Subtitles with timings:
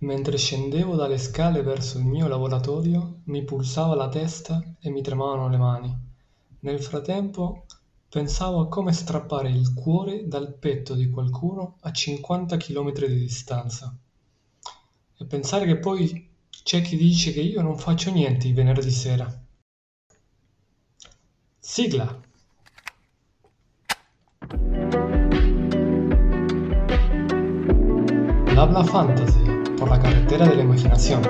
[0.00, 5.48] Mentre scendevo dalle scale verso il mio laboratorio, mi pulsava la testa e mi tremavano
[5.48, 5.98] le mani.
[6.60, 7.64] Nel frattempo
[8.08, 13.92] pensavo a come strappare il cuore dal petto di qualcuno a 50 km di distanza.
[15.16, 16.30] E pensare che poi
[16.62, 19.26] c'è chi dice che io non faccio niente il venerdì sera.
[21.58, 22.20] Sigla.
[28.68, 29.47] Bla Fantasy
[29.78, 31.22] por la carretera de la imaginación.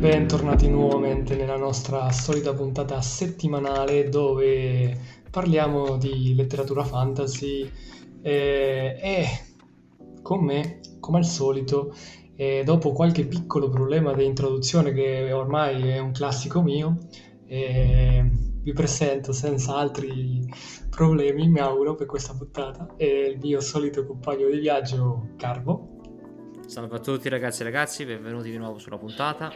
[0.00, 4.96] Bentornati nuovamente nella nostra solita puntata settimanale dove
[5.30, 7.68] parliamo di letteratura fantasy
[8.22, 9.26] e, e
[10.22, 11.92] con me, come al solito,
[12.36, 16.98] e dopo qualche piccolo problema di introduzione che ormai è un classico mio,
[18.62, 20.46] vi presento senza altri
[20.90, 22.94] problemi, mi auguro, per questa puntata.
[22.96, 25.96] È il mio solito compagno di viaggio, Carbo.
[26.66, 29.50] Salve a tutti ragazzi e ragazzi, benvenuti di nuovo sulla puntata.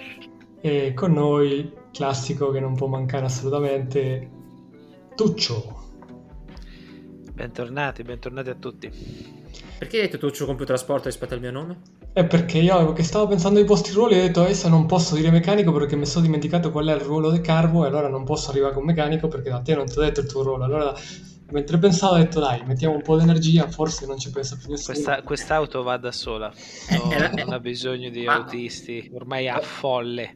[0.60, 4.30] E con noi, classico che non può mancare assolutamente,
[5.14, 5.80] Tuccio.
[7.32, 8.90] Bentornati, bentornati a tutti.
[9.78, 11.80] Perché hai detto Tuccio con più trasporto rispetto al mio nome?
[12.14, 15.30] È perché io che stavo pensando ai vostri ruoli ho detto adesso non posso dire
[15.30, 18.50] meccanico perché mi sono dimenticato qual è il ruolo del Carbo e allora non posso
[18.50, 20.64] arrivare con meccanico perché da te non ti ho detto il tuo ruolo.
[20.64, 20.94] Allora
[21.52, 24.70] mentre pensavo ho detto dai mettiamo un po' di energia forse non ci pensa più
[24.70, 24.94] nessuno.
[24.94, 26.52] Questa, quest'auto va da sola.
[26.90, 27.10] No,
[27.44, 28.34] non ha bisogno di Ma...
[28.34, 30.34] autisti ormai ha folle.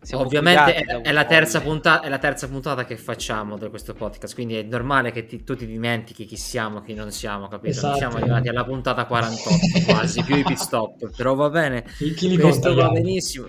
[0.00, 1.24] Siamo ovviamente è, è, la
[1.60, 5.42] puntata, è, la terza puntata che facciamo di questo podcast quindi è normale che ti,
[5.42, 7.70] tu ti dimentichi chi siamo chi non siamo capito?
[7.70, 7.96] Esatto.
[7.96, 11.84] siamo arrivati alla puntata 48 quasi più i pit stop però va bene.
[11.96, 13.48] Chi, chi li questo va benissimo.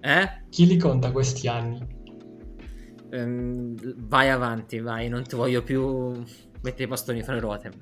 [0.00, 0.44] Eh?
[0.48, 1.96] chi li conta questi anni?
[3.10, 3.74] Ehm,
[4.08, 6.24] vai avanti vai non ti voglio più
[6.62, 7.72] mette i bastoni fra le ruote.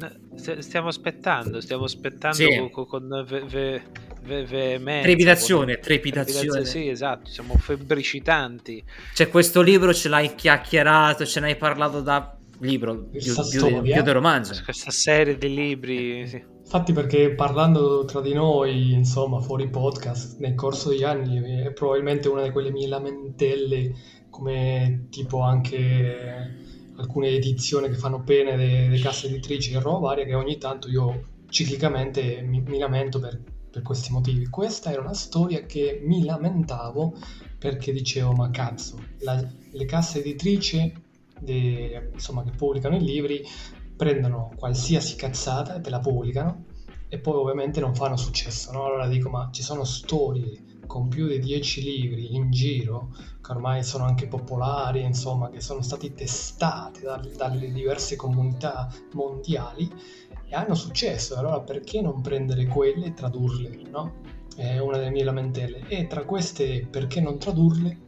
[0.58, 2.68] Stiamo aspettando, stiamo aspettando sì.
[2.70, 3.82] con, con ve, ve,
[4.22, 5.06] ve, veemenza.
[5.06, 5.82] Trepidazione, con...
[5.82, 6.64] trepidazione.
[6.64, 8.84] Sì, esatto, siamo febbricitanti.
[9.14, 14.02] Cioè, questo libro ce l'hai chiacchierato, ce ne hai parlato da libro, più, più, più
[14.02, 14.60] del romanzo.
[14.62, 16.54] Questa serie di libri, sì.
[16.66, 22.28] Infatti perché parlando tra di noi, insomma, fuori podcast, nel corso degli anni, è probabilmente
[22.28, 23.94] una di quelle mie lamentele,
[24.30, 26.64] come tipo anche
[26.96, 31.34] alcune edizioni che fanno pene delle casse editrici e roba varia che ogni tanto io
[31.48, 33.40] ciclicamente mi, mi lamento per,
[33.70, 34.46] per, questi motivi.
[34.46, 37.14] Questa era una storia che mi lamentavo
[37.58, 40.92] perché dicevo ma cazzo, la, le casse editrici
[41.38, 43.44] de, insomma, che pubblicano i libri
[43.96, 46.64] prendono qualsiasi cazzata e te la pubblicano
[47.08, 48.72] e poi ovviamente non fanno successo.
[48.72, 48.84] No?
[48.84, 53.82] Allora dico ma ci sono storie con più di 10 libri in giro, che ormai
[53.82, 59.90] sono anche popolari, insomma, che sono stati testati da, dalle diverse comunità mondiali
[60.48, 61.36] e hanno successo.
[61.36, 64.20] Allora perché non prendere quelle e tradurle, no?
[64.56, 65.86] È una delle mie lamentele.
[65.88, 68.04] E tra queste perché non tradurle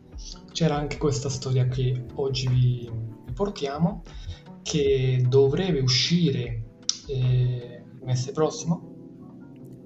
[0.53, 2.91] c'era anche questa storia che oggi vi,
[3.25, 4.03] vi portiamo,
[4.63, 6.63] che dovrebbe uscire
[7.07, 8.88] eh, il mese prossimo,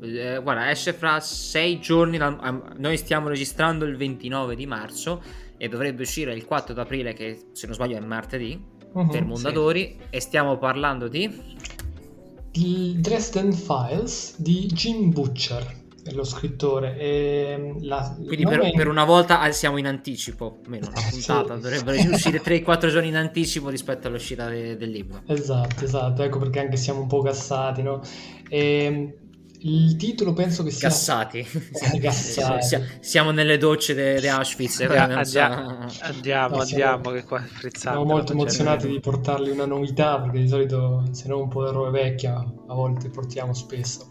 [0.03, 2.19] eh, guarda, esce fra sei giorni.
[2.19, 5.23] Noi stiamo registrando il 29 di marzo
[5.57, 8.61] e dovrebbe uscire il 4 aprile, che se non sbaglio è martedì,
[8.93, 9.97] uh-huh, per Mondadori.
[9.99, 10.07] Sì.
[10.11, 11.61] E stiamo parlando di.
[12.55, 16.99] Il Dresden Files di Jim Butcher è lo scrittore.
[16.99, 18.75] E la, Quindi per, in...
[18.75, 21.61] per, una volta siamo in anticipo, meno la puntata, sì.
[21.61, 25.23] dovrebbe uscire 3-4 giorni in anticipo rispetto all'uscita de, del libro.
[25.27, 28.03] Esatto, esatto, ecco perché anche siamo un po' gassati, no?
[28.49, 29.17] E
[29.65, 30.89] il titolo penso che sia...
[30.89, 31.47] Gassati.
[31.99, 32.83] Gassati.
[33.01, 34.81] Siamo nelle docce di de Auschwitz.
[34.81, 36.05] Eh, andiamo, so...
[36.05, 41.05] andiamo, no, andiamo, che qua Siamo molto emozionati di portarli una novità, perché di solito,
[41.13, 44.09] se no un po' di roba vecchia, a volte portiamo spesso.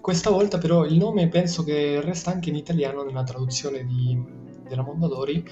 [0.00, 4.18] Questa volta però il nome penso che resta anche in italiano nella traduzione di,
[4.66, 5.44] della Mondadori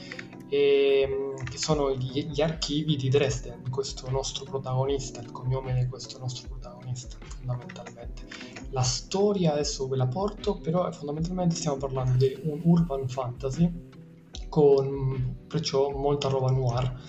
[0.48, 5.86] e, ehm, che sono gli, gli, archivi di Dresden, questo nostro protagonista, il cognome di
[5.86, 7.77] questo nostro protagonista fondamentalmente.
[8.70, 13.70] La storia adesso ve la porto, però fondamentalmente stiamo parlando di un urban fantasy
[14.48, 17.00] con perciò molta roba noir.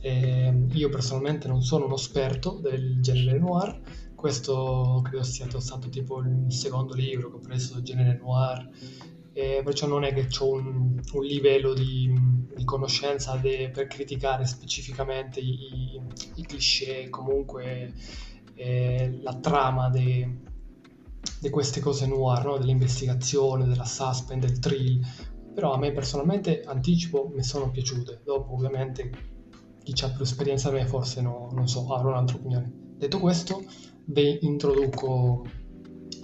[0.00, 3.80] E io personalmente non sono uno esperto del genere noir,
[4.14, 8.68] questo credo sia stato tipo il secondo libro che ho preso del genere noir
[9.32, 12.12] e perciò non è che ho un, un livello di,
[12.54, 16.00] di conoscenza de, per criticare specificamente i,
[16.34, 17.92] i cliché, comunque
[18.54, 19.88] eh, la trama
[21.40, 22.58] di queste cose noir, no?
[22.58, 25.00] dell'investigazione, della suspense, del thrill,
[25.54, 29.10] però a me personalmente anticipo mi sono piaciute, dopo ovviamente
[29.82, 32.72] chi ha più esperienza da me forse no, non so, avrà un'altra opinione.
[32.96, 33.64] Detto questo,
[34.06, 35.44] vi introduco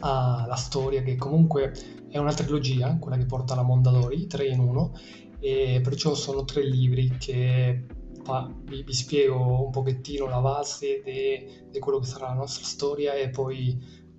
[0.01, 1.73] alla storia che comunque
[2.09, 4.93] è una trilogia, quella che porta la Mondadori, tre in uno,
[5.41, 7.85] e perciò sono tre libri che
[8.23, 13.15] fa, vi, vi, spiego un pochettino la base di quello che sarà la nostra storia
[13.15, 13.79] e poi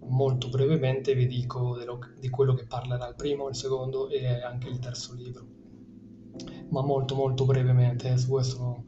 [0.10, 1.78] molto brevemente vi dico
[2.20, 5.46] di quello che parlerà il primo, il secondo e anche il terzo libro.
[6.70, 8.84] Ma molto molto brevemente, su questo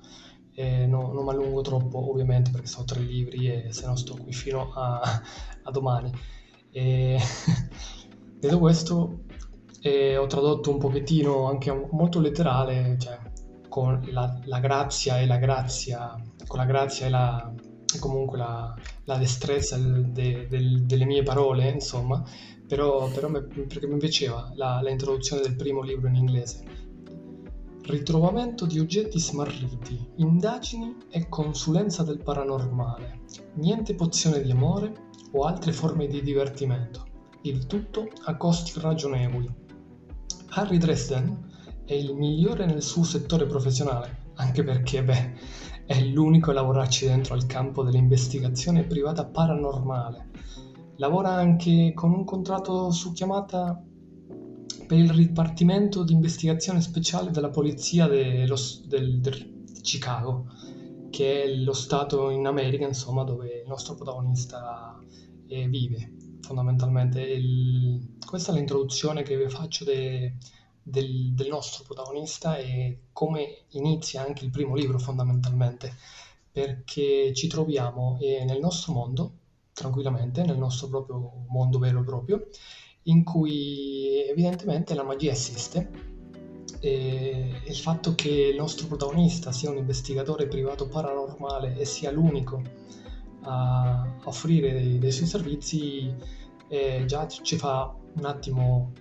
[0.53, 4.15] eh, no, non mi allungo troppo ovviamente perché sono tre libri e se no sto
[4.15, 5.01] qui fino a,
[5.63, 6.11] a domani.
[6.71, 7.17] E,
[8.39, 9.23] detto questo,
[9.81, 13.19] eh, ho tradotto un pochettino anche molto letterale, cioè
[13.67, 16.15] con la, la grazia e la grazia,
[16.45, 17.53] con la grazia e la,
[17.99, 18.73] comunque la,
[19.05, 22.23] la destrezza de, de, delle mie parole, insomma,
[22.67, 26.63] però, però me, perché mi piaceva la, la introduzione del primo libro in inglese.
[27.83, 33.21] Ritrovamento di oggetti smarriti, indagini e consulenza del paranormale.
[33.55, 34.93] Niente pozione di amore
[35.31, 37.05] o altre forme di divertimento.
[37.41, 39.51] Il tutto a costi ragionevoli.
[40.49, 41.49] Harry Dresden
[41.85, 45.33] è il migliore nel suo settore professionale, anche perché, beh,
[45.91, 50.29] è l'unico a lavorarci dentro al campo dell'investigazione privata paranormale.
[50.95, 53.83] Lavora anche con un contratto su chiamata
[54.87, 58.55] per il Dipartimento di Investigazione Speciale della Polizia dello,
[58.85, 60.45] del, del Chicago,
[61.09, 64.97] che è lo stato in America, insomma, dove il nostro protagonista
[65.47, 67.21] eh, vive fondamentalmente.
[67.21, 70.37] Il, questa è l'introduzione che vi faccio de,
[70.83, 75.95] del, del, nostro protagonista e come inizia anche il primo libro fondamentalmente,
[76.51, 79.31] perché ci troviamo eh, nel nostro mondo,
[79.73, 82.47] tranquillamente, nel nostro proprio mondo vero e proprio,
[83.03, 86.09] in cui evidentemente la magia esiste
[86.79, 92.61] e il fatto che il nostro protagonista sia un investigatore privato paranormale e sia l'unico
[93.43, 96.13] a offrire dei, dei suoi servizi
[96.67, 98.93] eh, già ci fa un attimo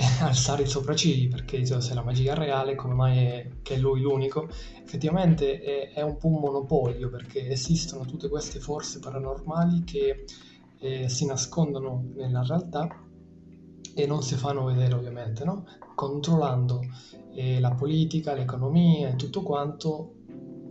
[0.20, 3.78] alzare i sopraccigli perché cioè, se la magia è reale come mai è che è
[3.78, 4.48] lui l'unico
[4.82, 10.24] effettivamente è, è, un po' un monopolio perché esistono tutte queste forze paranormali che
[10.78, 12.88] eh, si nascondono nella realtà
[13.94, 15.64] e non si fanno vedere ovviamente, no?
[15.94, 16.80] controllando
[17.34, 20.14] eh, la politica, l'economia e tutto quanto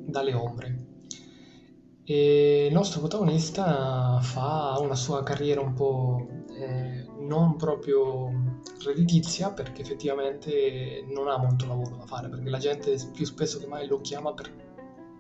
[0.06, 0.88] dalle ombre.
[2.04, 6.28] E il nostro protagonista fa una sua carriera un po'
[6.58, 12.98] eh, non proprio redditizia perché effettivamente non ha molto lavoro da fare perché la gente
[13.14, 14.52] più spesso che mai lo chiama per,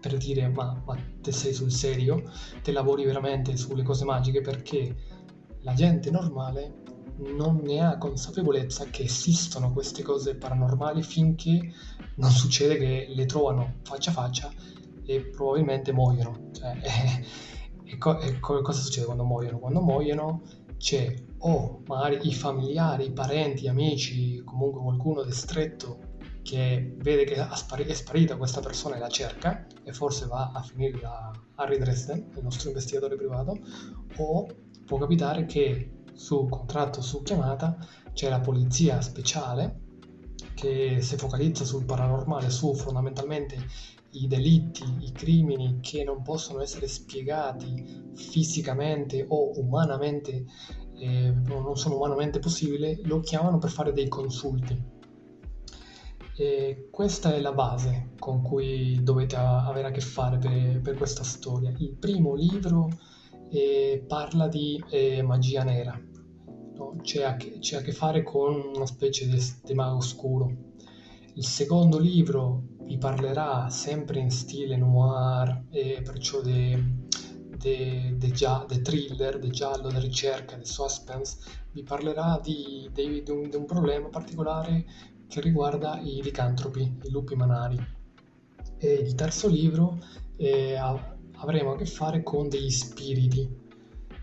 [0.01, 2.23] per dire ma, ma te sei sul serio,
[2.63, 4.95] te lavori veramente sulle cose magiche perché
[5.61, 11.59] la gente normale non ne ha consapevolezza che esistono queste cose paranormali finché
[12.15, 14.51] non succede che le trovano faccia a faccia
[15.05, 16.49] e probabilmente muoiono.
[16.51, 16.77] Cioè,
[17.83, 19.59] e, co- e co- cosa succede quando muoiono?
[19.59, 20.43] Quando muoiono
[20.79, 27.35] c'è o magari i familiari, i parenti, amici, comunque qualcuno di stretto che vede che
[27.35, 32.31] è sparita questa persona e la cerca e forse va a finire da Harry Dresden,
[32.35, 33.59] il nostro investigatore privato,
[34.17, 34.47] o
[34.85, 37.77] può capitare che su contratto su chiamata
[38.13, 39.81] c'è la polizia speciale
[40.53, 43.57] che si focalizza sul paranormale, su fondamentalmente
[44.11, 50.45] i delitti, i crimini che non possono essere spiegati fisicamente o umanamente,
[50.95, 54.97] eh, non sono umanamente possibili, lo chiamano per fare dei consulti.
[56.35, 61.23] E questa è la base con cui dovete avere a che fare per, per questa
[61.23, 61.73] storia.
[61.77, 62.87] Il primo libro
[63.49, 65.99] eh, parla di eh, magia nera,
[66.75, 66.95] no?
[67.01, 70.68] c'è, a che, c'è, a che, fare con una specie di, di mago oscuro.
[71.39, 76.75] Il secondo libro vi parlerà sempre in stile noir e perciò di
[78.81, 81.37] thriller, di giallo, di ricerca, di suspense,
[81.71, 84.85] vi parlerà di, di, di, un, di, un, problema particolare
[85.29, 87.77] che riguarda i licantropi, i lupi manari.
[88.77, 89.97] E il terzo libro
[90.35, 90.75] eh,
[91.37, 93.49] avremo a che fare con degli spiriti,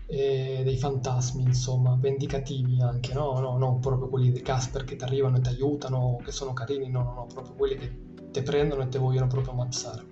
[0.09, 3.39] e dei fantasmi, insomma, vendicativi anche, no?
[3.39, 3.57] no?
[3.57, 7.03] Non proprio quelli di Casper che ti arrivano e ti aiutano, che sono carini, no,
[7.03, 7.91] no, no, proprio quelli che
[8.31, 10.05] ti prendono e ti vogliono proprio ammazzare.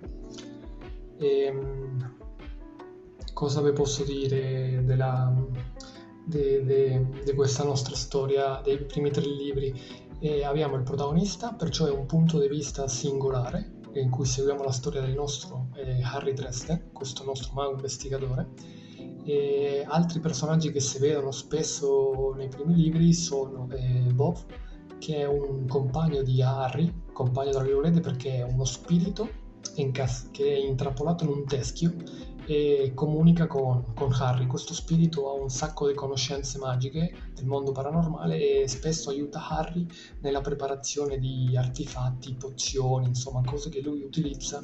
[1.17, 2.15] E, ehm,
[3.33, 4.83] cosa vi posso dire
[6.25, 10.03] di questa nostra storia, dei primi tre libri?
[10.19, 14.71] E abbiamo il protagonista, perciò è un punto di vista singolare in cui seguiamo la
[14.71, 18.74] storia del nostro eh, Harry Dresden, questo nostro mago investigatore
[19.25, 24.37] e altri personaggi che si vedono spesso nei primi libri sono eh, Bob,
[24.99, 29.43] che è un compagno di Harry, compagno tra virgolette perché è uno spirito
[29.75, 31.93] incas- che è intrappolato in un teschio
[32.45, 34.45] e comunica con, con, Harry.
[34.45, 39.87] Questo spirito ha un sacco di conoscenze magiche del mondo paranormale e spesso aiuta Harry
[40.21, 44.61] nella preparazione di artefatti, pozioni, insomma cose che lui utilizza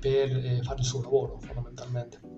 [0.00, 2.37] per eh, fare il suo lavoro fondamentalmente.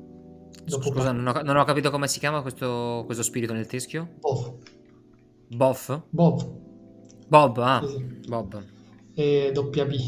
[0.65, 4.17] Dopo Scusa, non ho, non ho, capito come si chiama questo, questo spirito nel teschio?
[4.21, 4.55] Bob.
[5.49, 6.03] Bob?
[6.11, 6.59] Bob.
[7.27, 8.29] Bob, ah, sì, sì.
[8.29, 8.65] Bob.
[9.15, 9.99] E doppia B.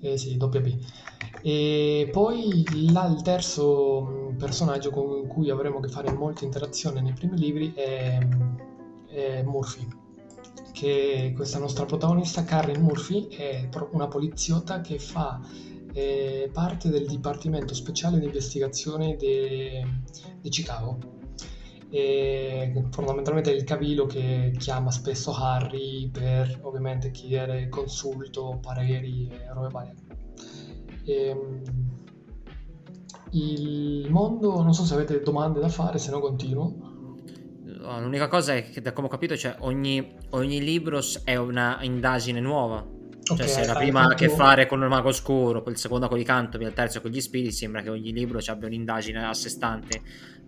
[0.00, 0.76] Eh sì, doppia B.
[1.42, 7.00] E poi là, il terzo mm, personaggio con cui avremo a che fare molte interazioni
[7.00, 8.18] nei primi libri è,
[9.08, 9.86] è Murphy,
[10.72, 15.40] che questa nostra protagonista, Karen Murphy, è una poliziotta che fa
[15.92, 21.18] eh, parte del Dipartimento Speciale di Investigazione di Chicago.
[21.92, 29.52] E fondamentalmente è il cavilo che chiama spesso Harry per ovviamente chiedere consulto, pareri e
[29.52, 29.94] robe varie
[31.04, 31.62] Ehm,
[33.32, 36.88] il mondo, non so se avete domande da fare, se no continuo.
[37.64, 42.40] L'unica cosa è che, da come ho capito, cioè, ogni, ogni libro è una indagine
[42.40, 42.84] nuova.
[43.36, 45.78] Cioè, okay, se la prima ha a che fare con il mago oscuro, poi il
[45.78, 49.24] secondo con i cantopi, il terzo con gli spiriti, sembra che ogni libro abbia un'indagine
[49.24, 50.02] a sé stante.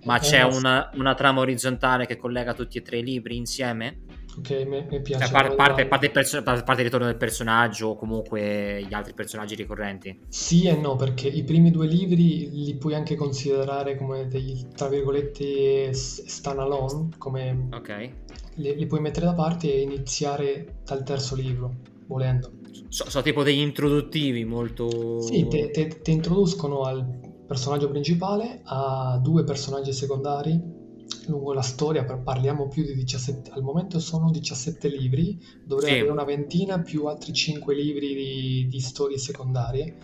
[0.04, 4.00] Ma okay, c'è una, una, trama orizzontale che collega tutti e tre i libri insieme?
[4.36, 5.26] Ok, mi, mi piace.
[5.26, 9.14] Cioè, parte, parte, parte, il perso- parte, il ritorno del personaggio o comunque gli altri
[9.14, 10.18] personaggi ricorrenti?
[10.28, 14.88] Sì e no, perché i primi due libri li puoi anche considerare come dei, tra
[14.88, 18.10] virgolette, stand alone, come Ok.
[18.54, 22.61] li, li puoi mettere da parte e iniziare dal terzo libro, volendo.
[22.88, 25.20] Sono so tipo degli introduttivi molto...
[25.20, 30.80] Sì, ti introducono al personaggio principale, a due personaggi secondari
[31.26, 35.96] lungo la storia, parliamo più di 17, al momento sono 17 libri, dovrei sì.
[35.96, 39.96] avere una ventina più altri 5 libri di, di, storie secondarie,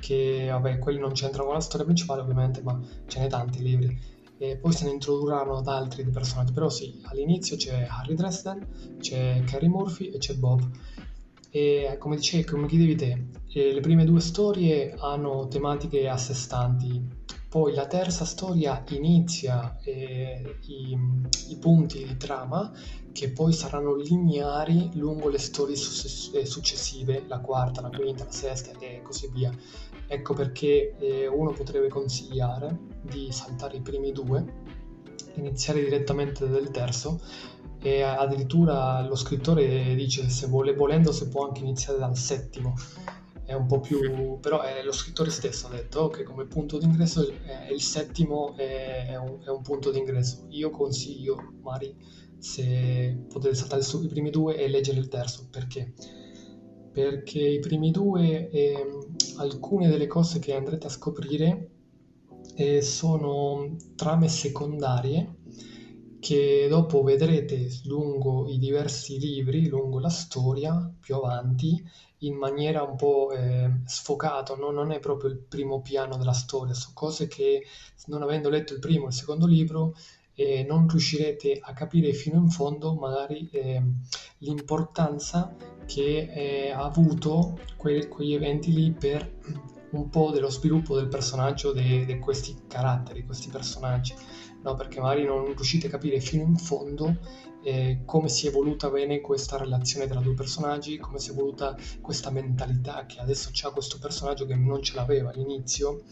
[0.00, 4.12] che vabbè, quelli non c'entrano con la storia principale ovviamente, ma ce n'è tanti libri.
[4.36, 9.42] E poi se ne introdurranno ad altri personaggi, però sì, all'inizio c'è Harry Dresden, c'è
[9.44, 10.68] Carrie Murphy e c'è Bob.
[11.56, 16.34] E come dicevi, come chiedevi te, eh, le prime due storie hanno tematiche a sé
[16.34, 17.00] stanti,
[17.48, 20.98] poi la terza storia inizia eh, i,
[21.50, 22.72] i, punti di trama
[23.12, 28.72] che poi saranno lineari lungo le storie eh, successive, la quarta, la quinta, la sesta
[28.80, 29.52] e così via.
[30.08, 34.44] Ecco perché eh, uno potrebbe consigliare di saltare i primi due,
[35.34, 37.20] iniziare direttamente dal terzo
[37.84, 42.72] e addirittura lo scrittore dice se vuole, volendo si può anche iniziare dal settimo.
[43.44, 47.28] È un po' più però è lo scrittore stesso ha detto che come punto d'ingresso
[47.44, 50.46] è il settimo è, è, un, è un, punto d'ingresso.
[50.48, 51.94] Io consiglio Mari
[52.38, 55.46] se potete saltare su i primi due e leggere il terzo.
[55.50, 55.92] Perché?
[56.90, 58.98] Perché i primi due eh,
[59.36, 61.68] alcune delle cose che andrete a scoprire
[62.54, 65.42] eh, sono trame secondarie
[66.24, 71.86] che dopo vedrete lungo i diversi libri, lungo la storia, più avanti,
[72.20, 74.70] in maniera un po' eh, sfocata, no?
[74.70, 77.64] non è proprio il primo piano della storia, sono cose che
[78.06, 79.94] non avendo letto il primo e il secondo libro
[80.32, 83.82] eh, non riuscirete a capire fino in fondo magari eh,
[84.38, 85.54] l'importanza
[85.84, 89.30] che eh, ha avuto que- quegli eventi lì per
[89.90, 94.14] un po' dello sviluppo del personaggio di questi caratteri, questi personaggi
[94.64, 94.74] no?
[94.74, 97.18] perché magari non riuscite a capire fino in fondo
[97.62, 101.76] eh, come si è evoluta bene questa relazione tra due personaggi, come si è evoluta
[102.00, 106.02] questa mentalità che adesso c'ha questo personaggio che non ce l'aveva all'inizio.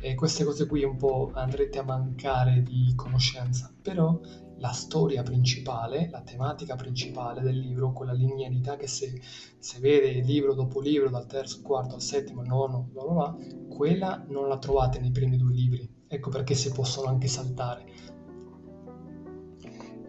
[0.00, 4.18] E queste cose qui un po' andrete a mancare di conoscenza, però
[4.56, 9.20] la storia principale, la tematica principale del libro, quella linearità che se,
[9.58, 13.36] se vede libro dopo libro, dal terzo, quarto, al settimo, nono, bla bla bla,
[13.68, 16.01] quella non la trovate nei primi due libri.
[16.12, 17.86] Ecco perché si possono anche saltare.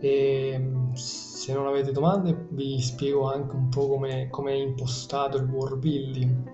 [0.01, 5.45] E, se non avete domande vi spiego anche un po' come, come è impostato il
[5.45, 6.50] world building.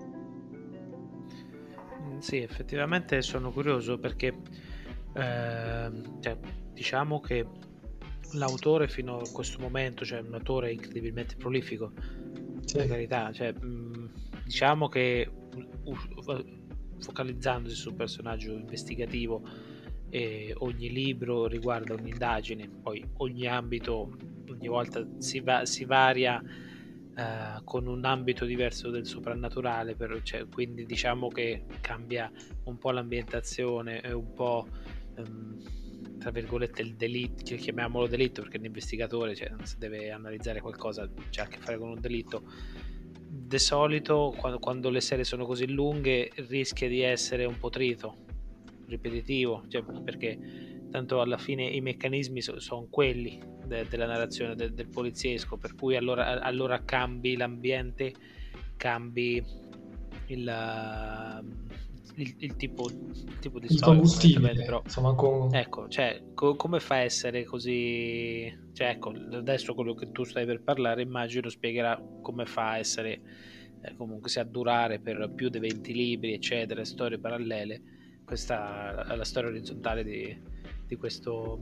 [2.00, 4.36] Mm, sì, effettivamente sono curioso perché
[5.14, 5.90] eh,
[6.20, 6.38] cioè,
[6.72, 7.44] diciamo che
[8.34, 11.90] l'autore fino a questo momento, cioè un autore incredibilmente prolifico,
[12.64, 12.76] sì.
[12.76, 14.06] per carità, cioè, mm,
[14.44, 15.28] diciamo che
[17.00, 19.42] focalizzandosi sul personaggio investigativo
[20.08, 24.16] e ogni libro riguarda un'indagine, poi ogni ambito
[24.48, 30.46] ogni volta si, va, si varia uh, con un ambito diverso del soprannaturale, per, cioè,
[30.48, 32.30] quindi diciamo che cambia
[32.64, 34.66] un po' l'ambientazione e un po'
[35.16, 41.42] um, tra virgolette il delitto, chiamiamolo delitto perché l'investigatore cioè, se deve analizzare qualcosa c'è
[41.42, 42.42] a che fare con un delitto
[43.32, 48.16] di solito quando, quando, le serie sono così lunghe rischia di essere un po' trito,
[48.88, 54.74] ripetitivo, cioè, perché tanto alla fine i meccanismi so, sono quelli de, della narrazione de,
[54.74, 58.12] del poliziesco, per cui allora, allora cambi l'ambiente,
[58.76, 59.40] cambi
[60.26, 61.40] il,
[62.20, 65.54] il, il, tipo, il tipo, di il storia combustibile però, insomma con...
[65.54, 70.44] ecco cioè co- come fa a essere così cioè ecco adesso quello che tu stai
[70.44, 73.20] per parlare immagino spiegherà come fa a essere
[73.82, 77.82] eh, comunque sia a durare per più di 20 libri eccetera storie parallele
[78.24, 80.38] questa la storia orizzontale di,
[80.86, 81.58] di questo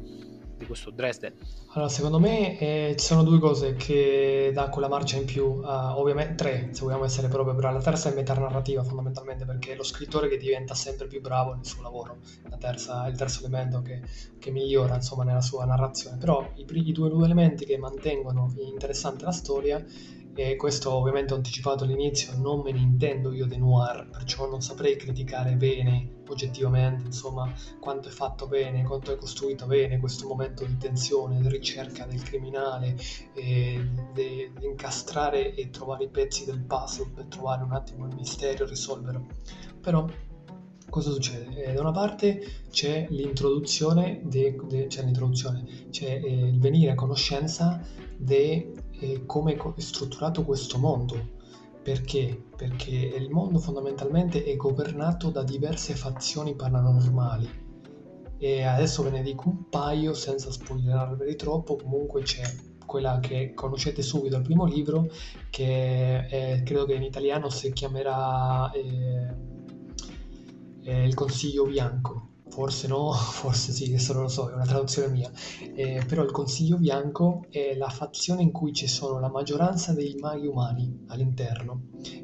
[0.59, 1.33] di questo Dresden?
[1.73, 5.65] Allora, secondo me eh, ci sono due cose che dà quella marcia in più, uh,
[5.97, 7.77] ovviamente tre, se vogliamo essere proprio bravi.
[7.77, 11.65] La terza è metanarrativa fondamentalmente, perché è lo scrittore che diventa sempre più bravo nel
[11.65, 14.03] suo lavoro, la terza, è il terzo elemento che,
[14.39, 16.17] che migliora insomma, nella sua narrazione.
[16.17, 19.85] Però i, i due, due elementi che mantengono interessante la storia
[20.39, 24.61] e questo ovviamente ho anticipato all'inizio, non me ne intendo io dei noir, perciò non
[24.61, 30.65] saprei criticare bene oggettivamente, insomma, quanto è fatto bene, quanto è costruito bene questo momento
[30.65, 32.95] di tensione, di ricerca del criminale,
[33.35, 38.63] di, di incastrare e trovare i pezzi del puzzle per trovare un attimo il mistero
[38.63, 39.27] e risolverlo.
[39.81, 40.09] Però
[40.89, 41.65] cosa succede?
[41.65, 42.41] Eh, da una parte
[42.71, 47.83] c'è l'introduzione, de, de, c'è, l'introduzione c'è eh, il venire a conoscenza
[48.17, 51.37] di eh, come è strutturato questo mondo.
[51.83, 52.43] Perché?
[52.57, 57.67] Perché il mondo fondamentalmente è governato da diverse fazioni paranormali.
[58.39, 62.43] E adesso ve ne dico un paio senza spoilerarveli troppo, comunque c'è
[62.85, 65.09] quella che conoscete subito al primo libro,
[65.51, 69.35] che è, credo che in italiano si chiamerà eh,
[70.83, 75.09] eh, Il Consiglio Bianco forse no, forse sì, questo non lo so, è una traduzione
[75.09, 75.31] mia,
[75.75, 80.17] eh, però il Consiglio Bianco è la fazione in cui ci sono la maggioranza dei
[80.21, 81.83] maghi umani all'interno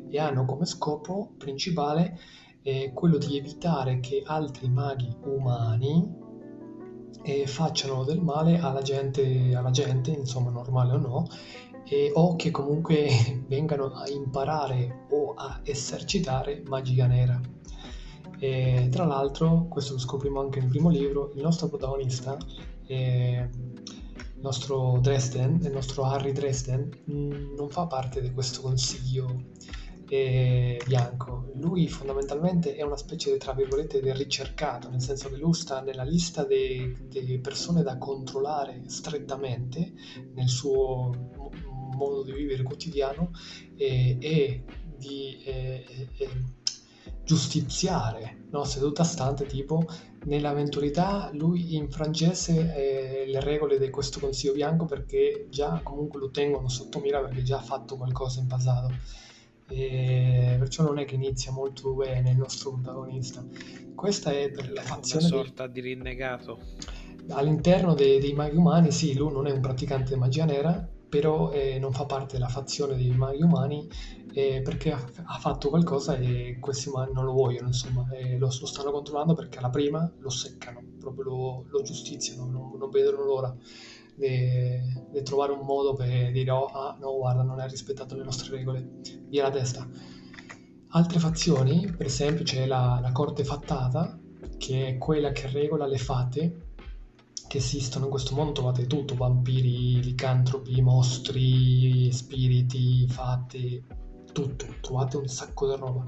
[0.09, 2.19] e hanno come scopo principale
[2.63, 6.23] eh, quello di evitare che altri maghi umani
[7.23, 11.27] eh, facciano del male alla gente, alla gente, insomma normale o no,
[11.85, 13.09] e, o che comunque
[13.49, 17.41] vengano a imparare o a esercitare magia nera.
[18.45, 22.37] E tra l'altro, questo lo scopriamo anche nel primo libro, il nostro protagonista,
[22.89, 23.49] il
[24.35, 29.45] nostro Dresden, il nostro Harry Dresden, mm, non fa parte di questo consiglio
[30.11, 31.53] eh, bianco.
[31.55, 35.81] Lui fondamentalmente è una specie di, tra virgolette, di ricercato, nel senso che lui sta
[35.81, 39.95] nella lista delle persone da controllare strettamente
[40.35, 41.31] nel suo
[41.97, 43.31] modo di vivere quotidiano
[43.75, 44.65] e, e
[44.99, 45.43] di...
[45.45, 46.54] Eh, eh,
[47.25, 48.65] giustiziare, no?
[48.65, 49.87] seduta stante tipo
[50.25, 56.69] nell'avventurità lui infrangesse eh, le regole di questo consiglio bianco perché già comunque lo tengono
[56.69, 58.93] sotto mira perché già ha fatto qualcosa in passato.
[59.67, 63.43] E perciò non è che inizia molto bene il nostro protagonista.
[63.95, 66.59] Questa è per la fazione una sorta di, di rinnegato.
[67.31, 71.53] All'interno dei, dei maghi umani sì lui non è un praticante di magia nera però
[71.53, 73.89] eh, non fa parte della fazione dei maghi umani
[74.35, 78.05] eh, perché ha, ha, fatto qualcosa e questi umani non lo vogliono, insomma,
[78.37, 82.91] lo, lo, stanno controllando perché alla prima lo seccano, proprio lo, lo giustiziano, non, non,
[82.91, 83.57] vedono l'ora
[84.17, 88.57] di trovare un modo per dire oh, ah, no, guarda, non hai rispettato le nostre
[88.57, 89.89] regole, via la testa.
[90.89, 94.19] Altre fazioni, per esempio c'è la, la corte fattata,
[94.59, 96.59] che è quella che regola le fate
[97.47, 103.83] che esistono in questo mondo trovate tutto, vampiri, licantropi, mostri, spiriti, fate,
[104.35, 106.05] tutto, trovate un sacco di roba.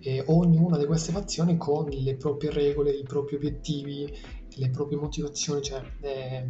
[0.00, 4.10] E ognuna di queste fazioni con le proprie regole, i propri obiettivi,
[4.54, 6.46] le proprie motivazioni, cioè è,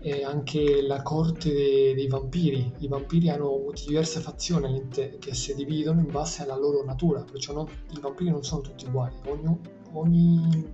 [0.00, 2.72] è anche la corte dei, dei, vampiri.
[2.78, 7.66] I vampiri hanno diverse fazioni che si dividono in base alla loro natura, perciò non,
[7.96, 9.58] i vampiri non sono tutti uguali, ogni,
[9.92, 10.64] ogni,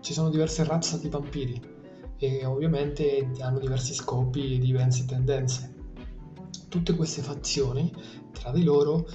[0.00, 1.76] ci sono diverse razze di vampiri
[2.18, 5.74] e ovviamente hanno diversi scopi e diverse tendenze.
[6.68, 7.90] Tutte queste fazioni
[8.32, 9.06] tra di loro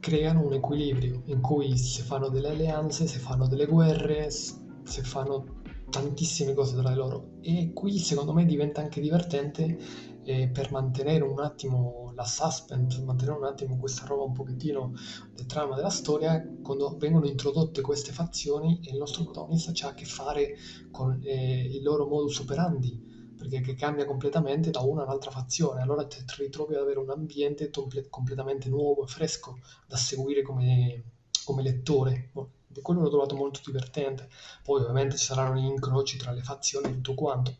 [0.00, 5.58] creano un equilibrio in cui si fanno delle alleanze, si fanno delle guerre, si fanno
[5.90, 7.32] tantissime cose tra di loro.
[7.40, 9.78] E qui secondo me diventa anche divertente
[10.24, 14.92] eh, per mantenere un attimo la suspense, mantenere un attimo questa roba un pochettino
[15.34, 19.94] del trama della storia, quando vengono introdotte queste fazioni e il nostro protagonista ha a
[19.94, 20.54] che fare
[20.90, 23.09] con eh, il loro modus operandi,
[23.40, 27.70] perché che cambia completamente da una all'altra fazione, allora ti ritrovi ad avere un ambiente
[27.70, 31.04] comple- completamente nuovo e fresco da seguire come,
[31.42, 32.30] come lettore.
[32.74, 34.28] E quello l'ho trovato molto divertente.
[34.62, 37.56] Poi ovviamente ci saranno gli incroci tra le fazioni e tutto quanto.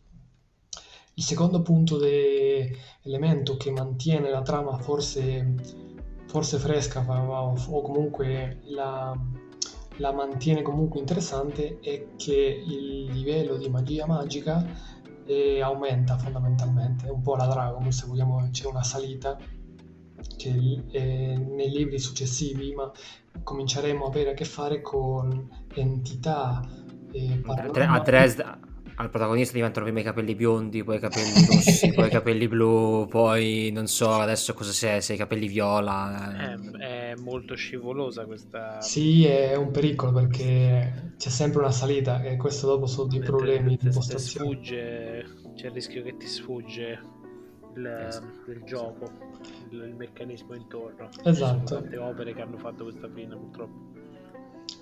[1.14, 5.88] Il secondo punto di elemento che mantiene la trama forse
[6.26, 9.18] forse fresca o comunque la,
[9.96, 14.64] la mantiene comunque interessante è che il livello di magia magica
[15.26, 19.38] eh, aumenta fondamentalmente, è un po' la Dragon, se vogliamo c'è una salita
[20.37, 22.90] che eh, nei libri successivi ma
[23.42, 26.61] cominceremo a avere a che fare con entità
[27.12, 28.59] eh, a Dresda
[29.00, 33.06] al protagonista diventano prima i capelli biondi, poi i capelli rossi, poi i capelli blu,
[33.09, 36.37] poi non so adesso cosa sei, se i capelli viola.
[36.37, 36.59] È,
[37.11, 38.81] è, molto scivolosa questa.
[38.81, 43.77] Sì, è un pericolo perché c'è sempre una salita e questo dopo sono dei problemi
[43.77, 44.46] di impostazione.
[44.46, 47.01] Sfugge, c'è il rischio che ti sfugge
[47.75, 48.51] il, esatto.
[48.51, 49.11] il gioco,
[49.70, 51.09] il, il, meccanismo intorno.
[51.25, 51.31] Esatto.
[51.31, 53.99] Ci sono tante opere che hanno fatto questa fine purtroppo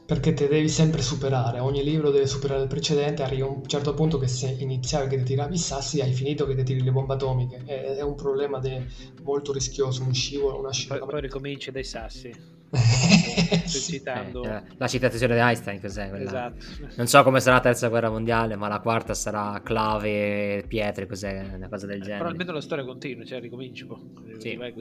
[0.09, 3.93] perché te devi sempre superare, ogni libro deve superare il precedente, arriva a un certo
[3.93, 6.93] punto che se iniziavi che ti tiravi i sassi hai finito che ti tiri le
[6.93, 8.87] bombe atomiche, è, è un problema de...
[9.23, 11.01] molto rischioso, un scivolo, una scelta.
[11.01, 12.33] Poi, poi ricominci dai sassi.
[13.69, 14.45] citando...
[14.45, 16.55] Eh, la citazione di Einstein cos'è quella?
[16.57, 16.95] Esatto.
[16.97, 21.51] Non so come sarà la terza guerra mondiale, ma la quarta sarà clave, pietre, cos'è,
[21.55, 22.19] una cosa del eh, genere.
[22.21, 24.01] Però almeno la storia continua, cioè ricominci un po'.
[24.39, 24.57] Sì.
[24.57, 24.73] Vai,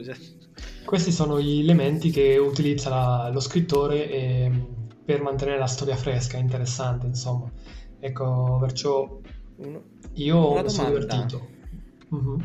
[0.86, 4.76] Questi sono gli elementi che utilizza la, lo scrittore e
[5.08, 7.50] per mantenere la storia fresca, interessante, insomma.
[7.98, 9.18] Ecco, perciò
[10.12, 11.48] io mi sono divertito.
[12.10, 12.38] Uh-huh.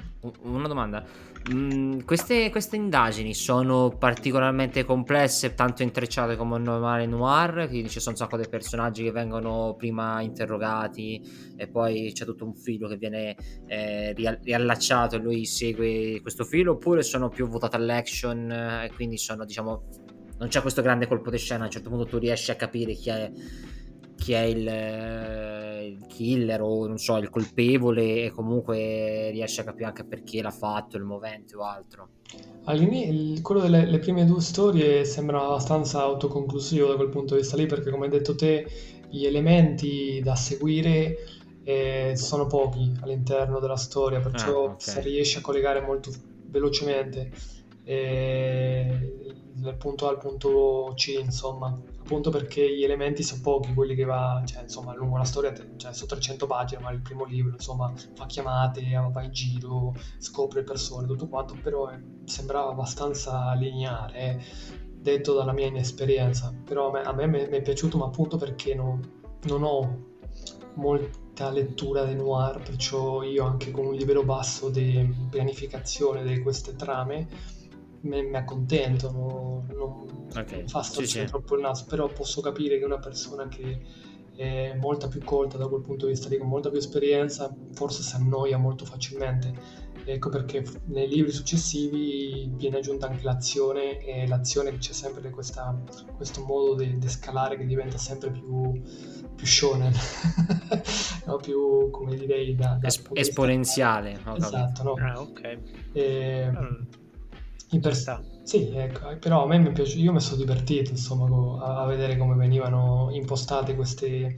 [0.43, 1.06] Una domanda.
[1.54, 7.99] Mm, queste, queste, indagini sono particolarmente complesse, tanto intrecciate come un normale noir, quindi ci
[7.99, 11.21] sono un sacco di personaggi che vengono prima interrogati
[11.58, 13.36] e poi c'è tutto un filo che viene
[13.67, 19.43] eh, riallacciato e lui segue questo filo, oppure sono più votate all'action e quindi sono
[19.43, 20.03] diciamo
[20.43, 22.93] non c'è questo grande colpo di scena, a un certo punto tu riesci a capire
[22.93, 23.32] chi è,
[24.17, 29.86] chi è il, il, killer o non so, il colpevole e comunque riesci a capire
[29.86, 32.10] anche perché l'ha fatto, il movente o altro.
[32.65, 37.65] All'inizio, quello delle prime due storie sembra abbastanza autoconclusivo da quel punto di vista lì,
[37.65, 38.67] perché come hai detto te,
[39.10, 41.15] gli elementi da seguire
[41.63, 44.77] eh, sono pochi all'interno della storia, perciò ah, okay.
[44.77, 46.12] si riesce a collegare molto
[46.47, 47.32] velocemente.
[47.86, 49.13] Eh,
[49.56, 54.04] dal punto A al punto C, insomma, appunto perché gli elementi sono pochi, quelli che
[54.04, 57.92] va, cioè, insomma, lungo la storia, cioè, sono 300 pagine, ma il primo libro, insomma,
[58.16, 64.39] fa chiamate, va in giro, scopre persone, tutto quanto, però eh, sembrava abbastanza lineare, eh,
[65.04, 69.00] detto dalla mia inesperienza, però a me, mi è piaciuto, ma appunto perché non,
[69.44, 70.12] non ho
[70.76, 76.76] molta lettura dei noir, perciò io anche con un livello basso di pianificazione di queste
[76.76, 77.28] trame,
[78.04, 80.68] mi accontento, non, non okay.
[80.68, 81.26] fa storcere sì, sì.
[81.26, 83.80] troppo il naso, però posso capire che una persona che
[84.36, 88.02] è molta più colta da quel punto di vista lì, con molta più esperienza, forse
[88.02, 89.92] si annoia molto facilmente.
[90.06, 95.82] Ecco perché nei libri successivi viene aggiunta anche l'azione e l'azione c'è sempre questa,
[96.18, 98.74] questo modo di, di, scalare che diventa sempre più,
[99.34, 99.94] più shonen,
[101.26, 101.38] no?
[101.38, 104.20] più come direi da, da es- esponenziale.
[104.26, 104.94] No, esatto, no?
[104.96, 105.58] Ah, ok.
[105.94, 107.02] E, mm
[107.75, 107.95] in per...
[108.41, 111.25] Sì, ecco, però a me mi piace, io mi sono divertito insomma
[111.63, 114.36] a, a vedere come venivano impostate queste,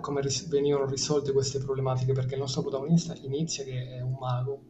[0.00, 4.60] come ris- venivano risolte queste problematiche perché il nostro protagonista inizia che è un mago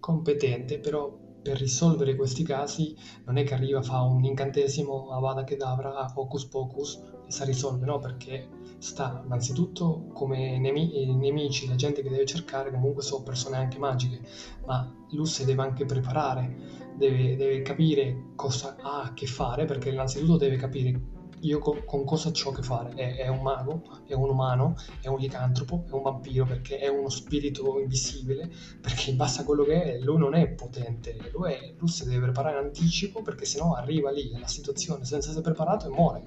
[0.00, 6.12] competente, però per risolvere questi casi non è che arriva, fa un incantesimo, avada kedavra,
[6.14, 6.98] hocus pocus
[7.30, 13.02] si risolve, no, perché sta innanzitutto come nemi- nemici, la gente che deve cercare comunque
[13.02, 14.20] sono persone anche magiche,
[14.66, 19.90] ma lui si deve anche preparare deve, deve, capire cosa ha a che fare, perché
[19.90, 22.90] innanzitutto deve capire io con, con cosa ho a che fare.
[22.94, 26.88] È, è, un mago, è un umano, è un licantropo, è un vampiro, perché è
[26.88, 31.52] uno spirito invisibile, perché in base a quello che è, lui non è potente, lui,
[31.52, 35.42] è, lui si deve preparare in anticipo, perché sennò arriva lì nella situazione senza essere
[35.42, 36.22] preparato e muore.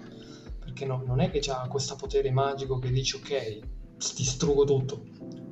[0.73, 3.59] Perché no, non è che ha questo potere magico che dice ok,
[4.15, 5.05] distruggo tutto,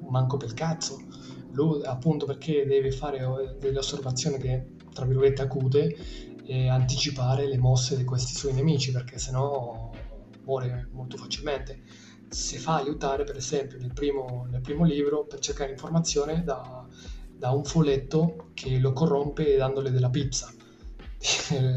[0.10, 1.00] manco per cazzo.
[1.52, 5.96] Lui appunto perché deve fare eh, delle osservazioni che tra virgolette acute
[6.44, 9.92] e anticipare le mosse di questi suoi nemici perché sennò
[10.44, 11.84] muore molto facilmente.
[12.28, 16.84] Si fa aiutare per esempio nel primo, nel primo libro per cercare informazione da,
[17.38, 20.52] da, un folletto che lo corrompe dandole della pizza.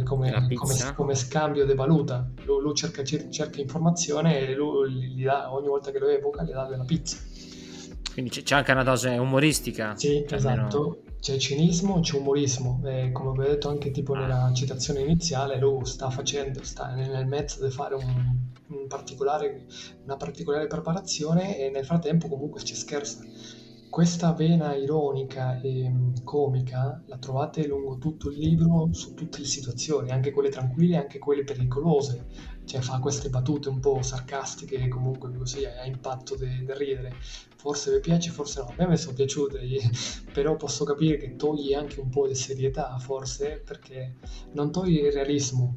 [0.04, 0.62] Come, pizza?
[0.62, 5.90] come, come, scambio di valuta lui, lui cerca, cerca, informazione e lui dà, ogni volta
[5.90, 7.18] che lo evoca gli dà della pizza.
[8.12, 10.48] Quindi c'è anche una dose umoristica sì esatto.
[10.48, 15.58] Almeno c'è cinismo, c'è umorismo, e come vi ho detto anche tipo nella citazione iniziale,
[15.58, 19.64] lui sta facendo, sta nel mezzo di fare un, un particolare,
[20.04, 23.24] una particolare preparazione e nel frattempo comunque ci scherza.
[23.94, 29.44] Questa vena ironica e mm, comica la trovate lungo tutto il libro su tutte le
[29.44, 32.26] situazioni, anche quelle tranquille, anche quelle pericolose.
[32.64, 37.12] Cioè fa queste battute un po' sarcastiche, comunque così ha impatto del de ridere.
[37.54, 38.66] Forse vi piace, forse no.
[38.66, 39.60] A me mi sono piaciute,
[40.34, 44.16] però posso capire che toglie anche un po' di serietà, forse, perché
[44.54, 45.76] non toglie il realismo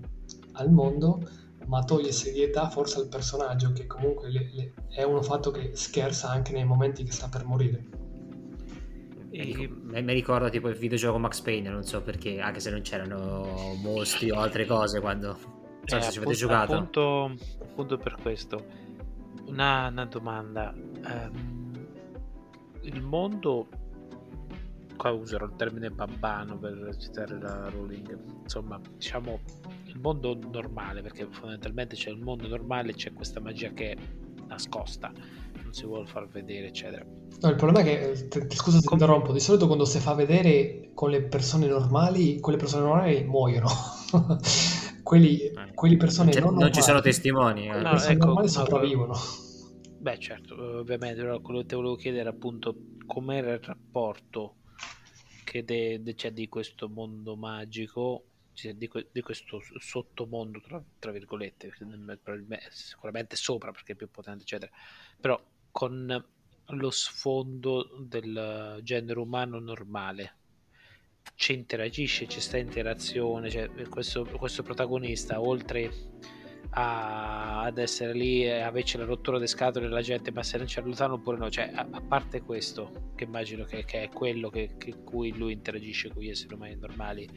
[0.54, 1.22] al mondo,
[1.68, 6.32] ma toglie serietà forse al personaggio, che comunque le, le, è uno fatto che scherza
[6.32, 8.06] anche nei momenti che sta per morire.
[9.38, 10.02] E...
[10.02, 14.32] Mi ricorda tipo il videogioco Max Payne, non so perché, anche se non c'erano mostri
[14.32, 15.28] o altre cose quando...
[15.28, 16.74] Non so eh, se ci avete giocato.
[16.74, 18.66] Appunto, appunto per questo,
[19.46, 20.74] una, una domanda.
[20.76, 21.88] Um,
[22.82, 23.68] il mondo
[24.98, 29.40] qua userò il termine babbano per citare la Rowling insomma diciamo
[29.86, 33.98] il mondo normale perché fondamentalmente c'è il mondo normale c'è questa magia che è
[34.48, 35.12] nascosta
[35.78, 37.06] si vuole far vedere, eccetera.
[37.06, 40.16] No, il problema è che, te, scusa se Com- interrompo, di solito quando si fa
[40.16, 43.70] vedere con le persone normali, quelle persone normali muoiono.
[45.04, 47.68] quelli, eh, quelli persone non, non, normali, non ci sono testimoni.
[47.68, 47.80] Eh.
[47.80, 49.14] No, persone ecco, normali sopravvivono.
[50.00, 54.56] Beh, certo, ovviamente, però quello che ti volevo chiedere appunto com'era il rapporto
[55.44, 61.72] che de, de, c'è di questo mondo magico di, di, questo sottomondo, tra, tra virgolette,
[62.72, 64.72] sicuramente sopra perché è più potente, eccetera,
[65.22, 65.40] però
[65.78, 66.26] con
[66.70, 70.34] lo sfondo del genere umano normale.
[71.36, 75.92] Ci interagisce, ci sta interazione, cioè questo, questo protagonista, oltre
[76.72, 80.68] a, ad essere lì e averci la rottura delle scatole la gente ma se non
[80.68, 84.50] ci allontana oppure no cioè a, a, parte questo che immagino che, che è quello
[84.50, 87.30] che, che, cui lui interagisce con gli esseri umani normali